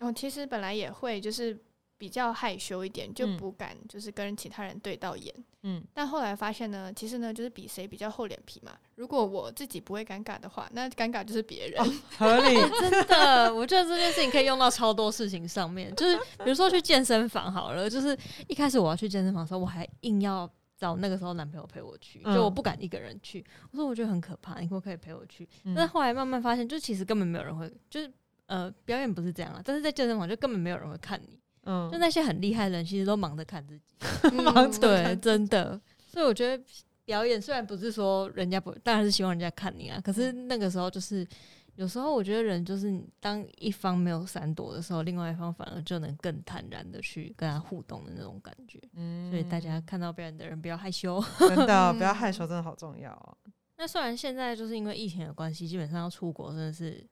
[0.00, 1.56] 哦，其实本来也会，就是
[1.96, 5.34] 比较害羞一点，就嗯不敢就是跟其他人对到眼。
[5.62, 8.72] 嗯，但后来发现呢，其实呢就是比谁比较厚脸皮嘛。
[8.94, 11.84] 如果我自己不会尴尬的话，那尴尬就是别人。
[12.16, 12.56] 合理。
[12.80, 18.16] 真的，我觉得这件事情可以用到超多事情上面，就是比如说去健身房好了，就是
[18.48, 25.46] 一开始我要去健身房的时候，我还硬要找那个时候男朋友陪我去，嗯就我不敢一个人去，我说我觉得很可怕，你可不可以陪我去？
[25.64, 28.10] 嗯但是后来慢慢发现，就其实根本没有人会，就是
[28.50, 33.84] 呃表演不是这样啊，但是在健身房就根本没有人会看你，嗯就那些很厉害的人其实都忙着看自己，
[34.42, 36.62] 忙着对，真的，所以我觉得。
[37.06, 40.00] 表演虽然不是说人家不，当然是希望人家看你啊。
[40.00, 41.26] 可是那个时候就是，
[41.74, 48.80] 有时候我觉得人就是你当一方没有闪躲的时候，另外一方反而就能更坦然的去跟他互动的那种感觉。
[48.94, 51.20] 嗯所以大家看到表演的人不要害羞。
[51.40, 53.36] 真的不要嗯 害羞，真的好重要哦。
[53.76, 57.08] 那虽然现在就是因为疫情的关系，基本上要出国真的是，嗯，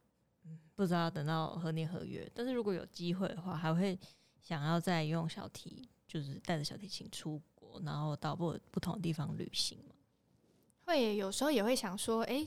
[0.79, 2.31] 不知道等到何年何月。
[2.33, 3.99] 但是如果有机会的话，还会
[4.41, 9.95] 想要再用小提，就是带着小提琴出国，然后到不不同的地方旅行嘛。
[10.85, 12.45] 会有时候也会想说，诶，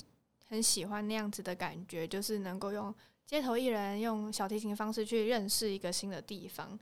[0.48, 6.80] 很喜欢那样子的感觉，就是能够用街头艺人用小提琴方式去认识一个新的地方，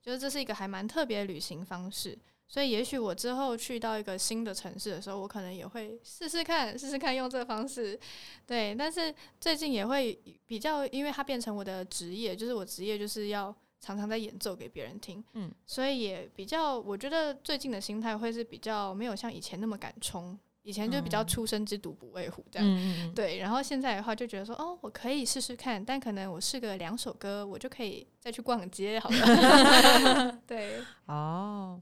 [0.00, 2.16] 就是这是一个还蛮特别的旅行方式。
[2.52, 7.98] 所以，也许我之后去到一个新的城市的时候，我可能也会试试看，试试看用这个方式。
[8.46, 22.68] 对，但是最近也会比较，因为它变成我的职业，就是我职业就是要常常在演奏给别人听，嗯，所以也比较，我觉得最近的心态会是比较没有像以前那么敢冲，以前就比较嗯出生之犊不畏虎这样。
[22.68, 30.38] 嗯嗯对，然后现在的话就觉得说，哦，我可以试试看，但可能我试个两首歌，我就可以再去逛街好了。
[30.46, 31.80] 对， 哦，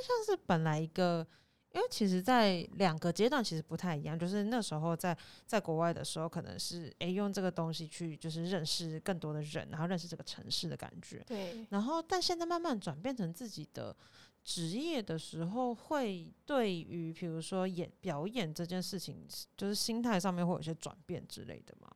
[0.00, 1.26] 那像是本来一个，
[1.72, 13.96] 因为其实，在两个阶段其实不太一样，就是那时候在在国外的时候，可能是诶用这个东西去就是认识更多的人，然后认识这个城市的感觉，对，然后但现在慢慢转变成自己的
[14.44, 19.26] 职业的时候，会对于比如说演表演这件事情，
[19.56, 21.90] 就是心态上面会有些转变之类的嘛？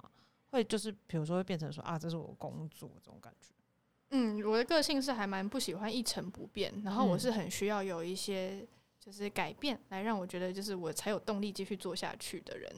[0.51, 3.52] 会就是比如说会变成说啊，这是我工作这种感觉。
[4.13, 8.65] 嗯，我的个性是还蛮不喜欢一成不变，然后我嗯是很需要有一些
[9.01, 12.71] 就是改变，来让我觉得就是我才有动力继续做下去的人。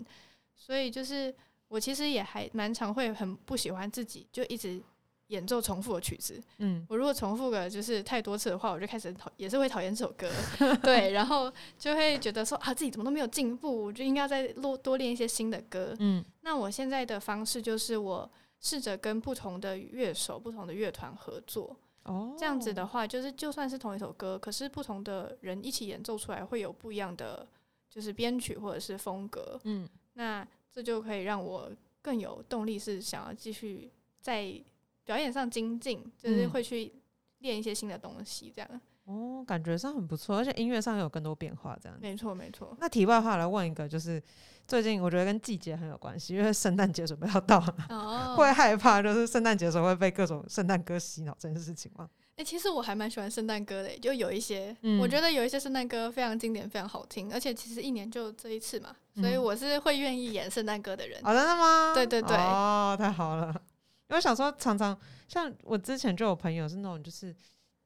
[0.57, 1.35] 所以就是
[1.69, 4.81] 我其实也还蛮常会很不喜欢自己就一直
[5.27, 6.41] 演奏重复的曲子。
[6.59, 10.31] 嗯我如果重复个就是太多次的话，我就开始讨也是会讨厌这首歌，
[10.83, 15.97] 对，然后就会觉得说啊自己怎么都没有进步，我就应该再多多练一些新的歌。
[15.99, 18.31] 嗯那我现在的方式就是我
[18.65, 27.47] 试着跟不同的乐手、不同的乐团合作，哦，这样子的话，就是就算是同一首歌，可是不同的人一起演奏出来，会有不一样的
[27.91, 29.61] 就是编曲或者是风格。
[29.65, 34.59] 嗯那这就可以让我更有动力，是想要继续在
[35.05, 36.91] 表演上精进，就是嗯会去
[37.41, 38.81] 练一些新的东西，这样。
[39.05, 41.99] 哦，感觉上很不错，而且音乐上有更多变化，这样。
[42.01, 42.77] 没错，没错。
[42.81, 44.23] 那题外话来问一个，就是
[44.67, 52.09] 最近我觉得跟季节很有关系，因为圣诞节准备要到了，哦， 会害怕就是圣诞节的时候会被各种圣诞歌洗脑这件事情吗？
[52.37, 61.21] 哎、其实我还蛮喜欢圣诞歌的，就有一些，嗯我觉得有一些圣诞歌非常经典，非常好听，而且其实一年就这一次嘛，所以嗯我是会愿意演圣诞歌的人。
[61.23, 61.93] 哦，真的吗？
[61.95, 63.55] 对对对哦，太好了。
[64.09, 64.99] 因为我想说，常常
[65.29, 67.35] 像我之前就有朋友是那种就是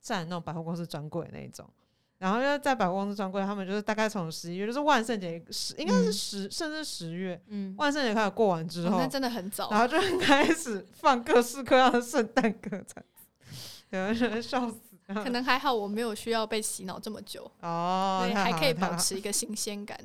[0.09, 1.69] 占那种百货公司专柜那一种，
[2.17, 13.27] 然后就在百货公司专柜，他们就是大概从十一月，就是万圣节十，应该是嗯十、甚至十月，嗯，万圣节开始过完之后，哦那真的很早然，后就开始放各式各样的圣诞歌，这样子，
[13.91, 14.81] 有人觉得笑死。
[15.09, 19.99] 可能还好我没有需要被洗脑这么久，哦，对，还可以保持一个新鲜感。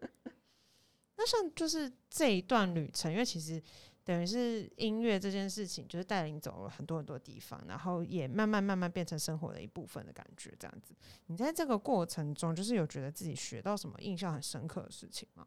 [1.16, 3.62] 那像就是这一段旅程，因为其实
[4.08, 10.94] 等于是音乐这件事情，就是带领走了很多很多地方，然后也慢慢慢慢变成生活的一部分的感觉，这样子。
[11.26, 15.46] 你在这个过程中，就是有觉得自己学到什么印象很深刻的事情吗？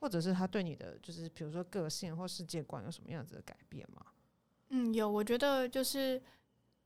[0.00, 4.04] 或者是他对你的就是比如说个性或世界观有什么样子的改变吗？
[4.68, 6.20] 嗯，有，我觉得就是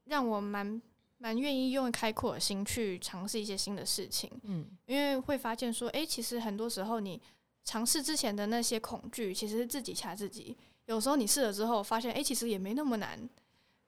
[0.04, 0.80] 让我蛮
[1.18, 7.20] 蛮愿意用开阔的心去尝试一些新的事情，嗯因为会发现说，诶，其实很多时候你
[7.64, 10.56] 尝试之前的那些恐惧，其实是自己吓自己。
[10.86, 13.18] 有时候你试了之后，发现，诶，其实也没那么难。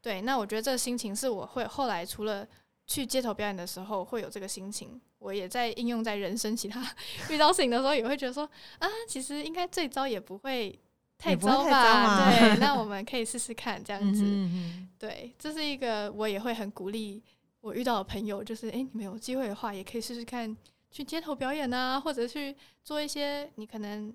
[0.01, 2.47] 对，那我觉得这个心情是我会后来除了
[2.86, 6.84] 去街头表演的时候会有这个心情，我也在应用在人生其他
[7.30, 10.78] 遇到事情的时候，也会觉得说，啊，其实应该最糟也不会
[11.16, 12.30] 太糟吧？
[12.30, 14.22] 糟对，那我们可以试试看这样子。
[14.24, 17.22] 嗯对，这是一个我也会很鼓励
[17.61, 20.55] 我遇到的朋友，就是诶，你们有机会的话，也可以试试看
[20.90, 24.12] 去街头表演啊，或者去做一些你可能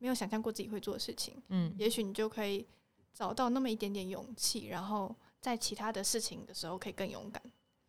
[0.00, 2.66] 没有想象过自己会做的事情，嗯也许你就可以
[3.14, 7.40] 找到那么一点点勇气，然后在其他的事情的时候可以更勇敢。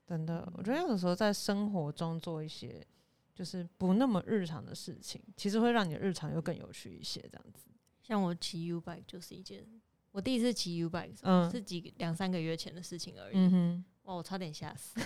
[0.06, 2.86] 真的，我觉得有的时候在生活中做一些
[3.34, 7.22] 就是不那么日常的事情，其实会让你的日常又更有趣一些。
[7.22, 7.68] 这样子，
[8.04, 9.66] 像我骑 U bike 就是一件，
[10.12, 13.36] 我第一次骑 U bike 嗯是几两三个月前的事情而已。
[13.36, 15.00] 嗯哼，哇，我差点吓死，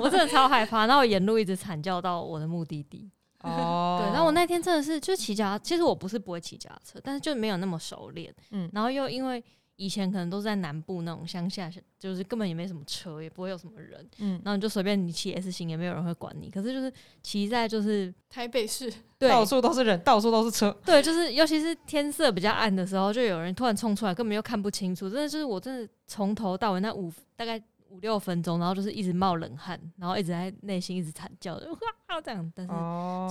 [0.00, 0.86] 我真的超害怕。
[0.86, 3.10] 然后我沿路一直惨叫到我的目的地。
[3.42, 8.34] 哦 对，然后我那天真的是就骑脚踏，其实我不是不会骑脚踏车，但是就没有那么熟练。
[8.50, 9.42] 嗯然后又因为
[9.76, 11.68] 以前可能都是在南部那种乡下，
[11.98, 16.50] 就是根本也没什么车，也不会有什么人，嗯，然后你就随便你骑 S 型，也没有人会管你。
[16.50, 25.08] 可是就是骑在就是台北市对到处都是人，到处都是车，对，就是尤其是天色比较暗的时候，就有人突然冲出来，根本又看不清楚。
[25.10, 27.60] 真的就是我真的从头到尾那五大概
[27.92, 31.70] 五六分钟，然后就是一直冒冷汗，然后一直在内心一直惨叫，就
[32.08, 32.52] 哇这样。
[32.54, 32.72] 但是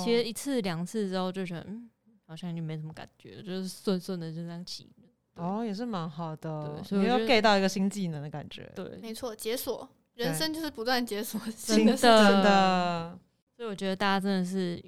[0.03, 1.89] 其实一次两次之后，就觉得嗯，
[2.28, 4.88] 好像就没什么感觉，就是顺顺的就这样骑。
[5.36, 12.43] 哦，也是蛮好的对，所以你又我觉得 get 到一个新技能的感觉，对，没错，解锁人生就是不断解锁新的事真情。
[12.43, 13.18] 的，
[13.55, 14.80] 所以我觉得大家真的是，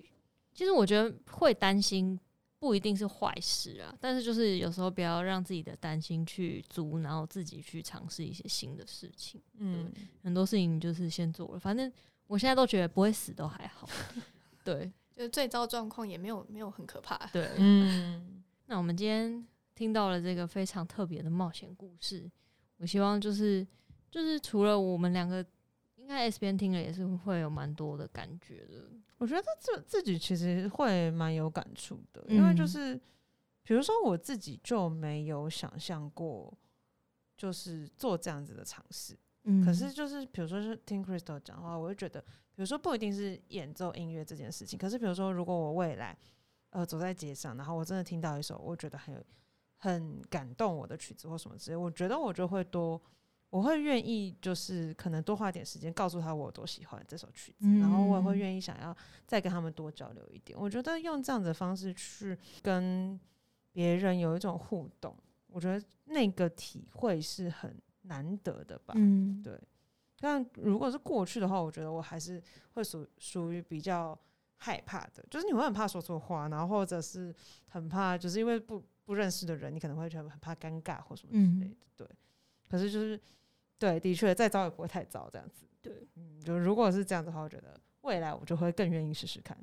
[0.54, 2.20] 其实我觉得会担心
[2.64, 9.42] 不一定是坏事啊，但是就是有时候不要让自己的担心去阻挠自己去尝试一些新的事情。
[9.58, 9.92] 嗯，
[10.24, 11.92] 很多事情就是先做了，反正
[12.26, 13.90] 我现在都觉得不会死都还好。
[14.64, 17.18] 对就是最糟状况也没有没有很可怕。
[17.34, 19.46] 对，嗯， 那我们今天
[19.76, 22.32] 听到了这个非常特别的冒险故事，
[22.78, 23.68] 我希望就是
[24.10, 25.46] 就是除了我们两个，
[26.04, 28.90] 应该 S 边听了也是会有蛮多的感觉的。
[29.18, 33.02] 我觉得自自己其实会蛮有感触的，因为就嗯是
[33.64, 36.54] 比如说我自己就没有想象过，
[37.38, 39.18] 就是做这样子的尝试。
[39.46, 46.18] 嗯可是就是比如说是听 Crystal 讲话，我就觉得，比如说不一定是演奏音乐这件事情，可是比如说如果我未来
[46.72, 49.24] 呃走在街上，然后我真的听到一首我觉得很有
[49.78, 53.02] 很感动我的曲子或什么之类，我觉得我就会多。
[53.54, 58.98] 我会愿意，就是可能多花点时间告诉他我有多喜欢这首曲子，然后我也会嗯愿意想要
[59.28, 60.60] 再跟他们多交流一点。
[60.60, 63.20] 我觉得用这样子的方式去跟
[63.72, 68.96] 别人有一种互动，我觉得那个体会是很难得的吧。
[68.98, 69.56] 嗯，对，
[70.20, 72.42] 但如果是过去的话，我觉得我还是
[72.74, 74.18] 会属属于比较
[74.58, 77.32] 害怕的，就是你会很怕说错话，然后或者是
[77.68, 81.86] 很怕，就是因为不不认识的人，你可能会觉得很怕尴尬或什么之类的。
[81.96, 82.08] 对，
[82.68, 83.22] 可是就是
[83.84, 85.66] 对，的确再糟也不会太糟这样子。
[85.82, 89.58] 对，嗯，就如果是这样子的话，我觉得未来我就会更愿意试试看。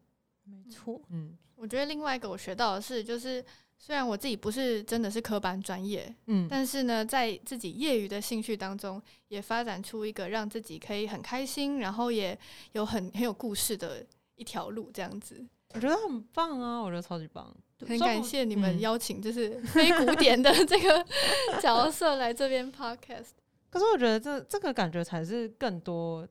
[0.45, 1.01] 没错。
[1.09, 3.43] 嗯我觉得另外一个我学到的是，就是
[3.79, 12.39] 虽然我自己不是真的是科班专业，嗯，但是呢，在自己业余的兴趣当中，也发展出一个让自己可以很开心，然后也
[12.73, 14.05] 有很很有故事的
[14.37, 15.43] 一条路，这样子。
[15.75, 17.55] 我觉得很棒啊，我觉得超级棒。
[17.87, 21.07] 很感谢你们嗯邀请，就是非古典的这个
[21.63, 23.31] 角色来这边 podcast。
[23.71, 26.27] 可是我觉得这这个感觉才是更多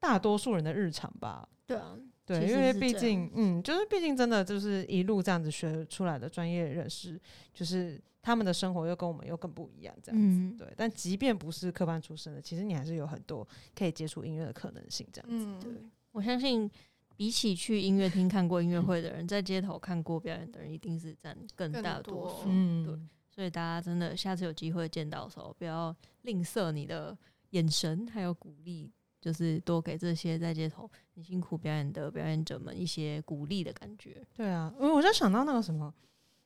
[0.00, 1.48] 大多数人的日常吧。
[1.66, 1.96] 对啊，
[2.26, 7.18] 对，因为毕竟，嗯，就是毕竟真的就是一路这样子学出来的专业人士，
[7.54, 10.26] 就是他们的生活又跟我们又更不一样，这样子。
[10.26, 15.46] 嗯，对，但即便不是科班出身的，其实你还是有很多可以接触音乐的可能性，这样子。
[15.46, 15.72] 嗯，对，
[16.12, 16.70] 我相信
[17.16, 22.42] 比起去音乐厅看过音乐会的人，在街头看过表演的人，一定是占更更大多多数。
[22.48, 22.98] 嗯，对
[23.34, 27.16] 所以大家真的下次有机会见到的时候，不要吝啬你的
[27.50, 34.24] 眼神还有鼓励，就是多给这些在街头很辛苦表演的表演者们一些鼓励的感觉。
[34.32, 35.92] 对啊，因为我就想到那个什么，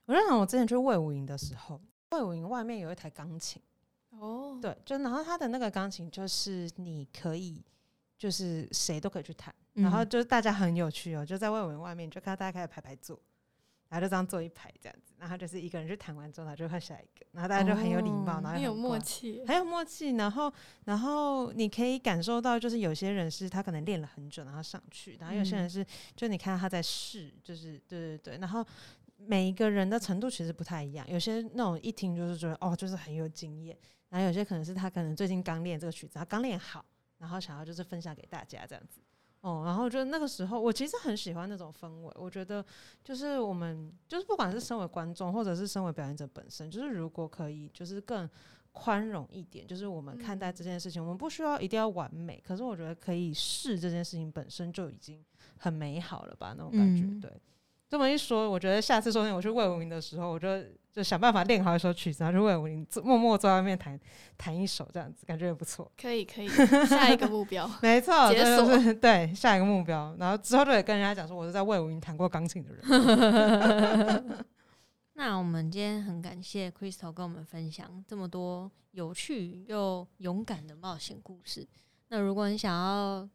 [0.06, 1.78] 我就想我之前去魏武营的时候，
[2.12, 3.60] 魏武营外面有一台钢琴。
[4.10, 7.62] 哦，对，就然后他的那个钢琴就是你可以，
[8.16, 13.20] 就是谁都可以去弹，嗯然后就是大家很有趣哦，就在外文外面就看到大家开始排排坐，
[13.88, 18.98] 然后就这样坐一排这样子，然后就是一个人去弹完之后，然后就换下一个，然后大家就很有礼貌，哦然后很有默。
[18.98, 19.44] 契。
[19.46, 20.52] 很有默契，然后，
[20.84, 28.64] 然后你可以感受到，就是有些人是他可能练了很久，然后上去，然后有些人嗯是，就你看他在试，就是对对对，然后
[29.16, 33.76] 每一个人的程度其实不太一样，有些那种一听就是觉得哦，就是很有经验，
[34.10, 36.84] 然后有些可能是他可能最近刚练这个曲子，他刚练好，
[37.18, 39.00] 然后想要就是分享给大家这样子。
[39.40, 42.12] 哦，然后就那个时候，我其实很喜欢那种氛围。
[42.16, 42.64] 我觉得，
[43.04, 48.28] 就是我们，就是不管是身为观众，或者是身为表演者本身，就是如果可以，就是更
[48.72, 55.24] 宽容一点，就是我们看待这件事情，我们不需要一定要完美，可是我觉得可以试这件事情本身就已经
[55.56, 57.04] 很美好了吧，那种感觉。
[57.04, 57.32] 嗯对，
[57.88, 60.62] 这么一说，我觉得下次说不定我去魏武营的时候，我就
[60.92, 63.98] 就想办法练好一首曲子，然后去魏武营坐默默坐在外面弹
[64.36, 65.90] 弹一首，这样子感觉也不错。
[66.00, 66.48] 可以可以，
[66.86, 67.70] 下一个目标。
[67.80, 70.14] 没错，解锁是对下一个目标。
[70.18, 74.44] 然后之后就得跟人家讲说，我是在魏武营弹过钢琴的人。
[75.14, 81.66] 那我们今天很感谢 Crystal 跟我们分享这么多有趣又勇敢的冒险故事。
[82.08, 83.28] 那如果你想要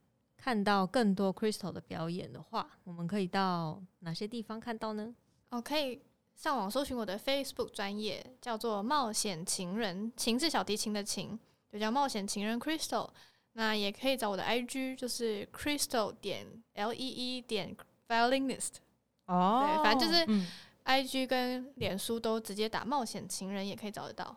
[0.43, 5.15] 看到更多 Crystal 的表演的话，我们可以到哪些地方看到呢？
[5.51, 6.01] 哦，可以
[6.35, 11.39] 上网搜寻我的 Facebook 专业，叫做冒险情人，情是小提琴的情，
[11.71, 13.09] 就叫冒险情人 Crystal。
[13.53, 17.73] 那也可以找我的 IG，就是 Crystal 点 L E E 点
[18.09, 18.73] Violinist。
[19.27, 20.45] 哦，对反正就是嗯
[20.83, 24.35] IG 跟脸书都直接打冒险情人，也可以找得到。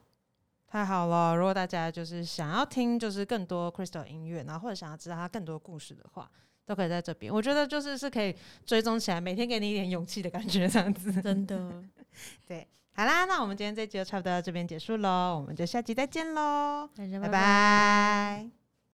[0.68, 1.34] 太好了！
[1.36, 6.28] 如果大家就是想要听就是更多 Crystal 音乐，然后或者想要知道他更多故事的话，
[6.66, 7.32] 都可以在这边。
[7.32, 11.12] 我觉得就是是可以追踪起来，每天给你一点勇气的感觉，这样子。
[11.22, 11.82] 真的，
[12.46, 18.65] 对好啦，那我们今天这集就差不多到这边结束喽，我们就下集再见喽，拜拜拜拜。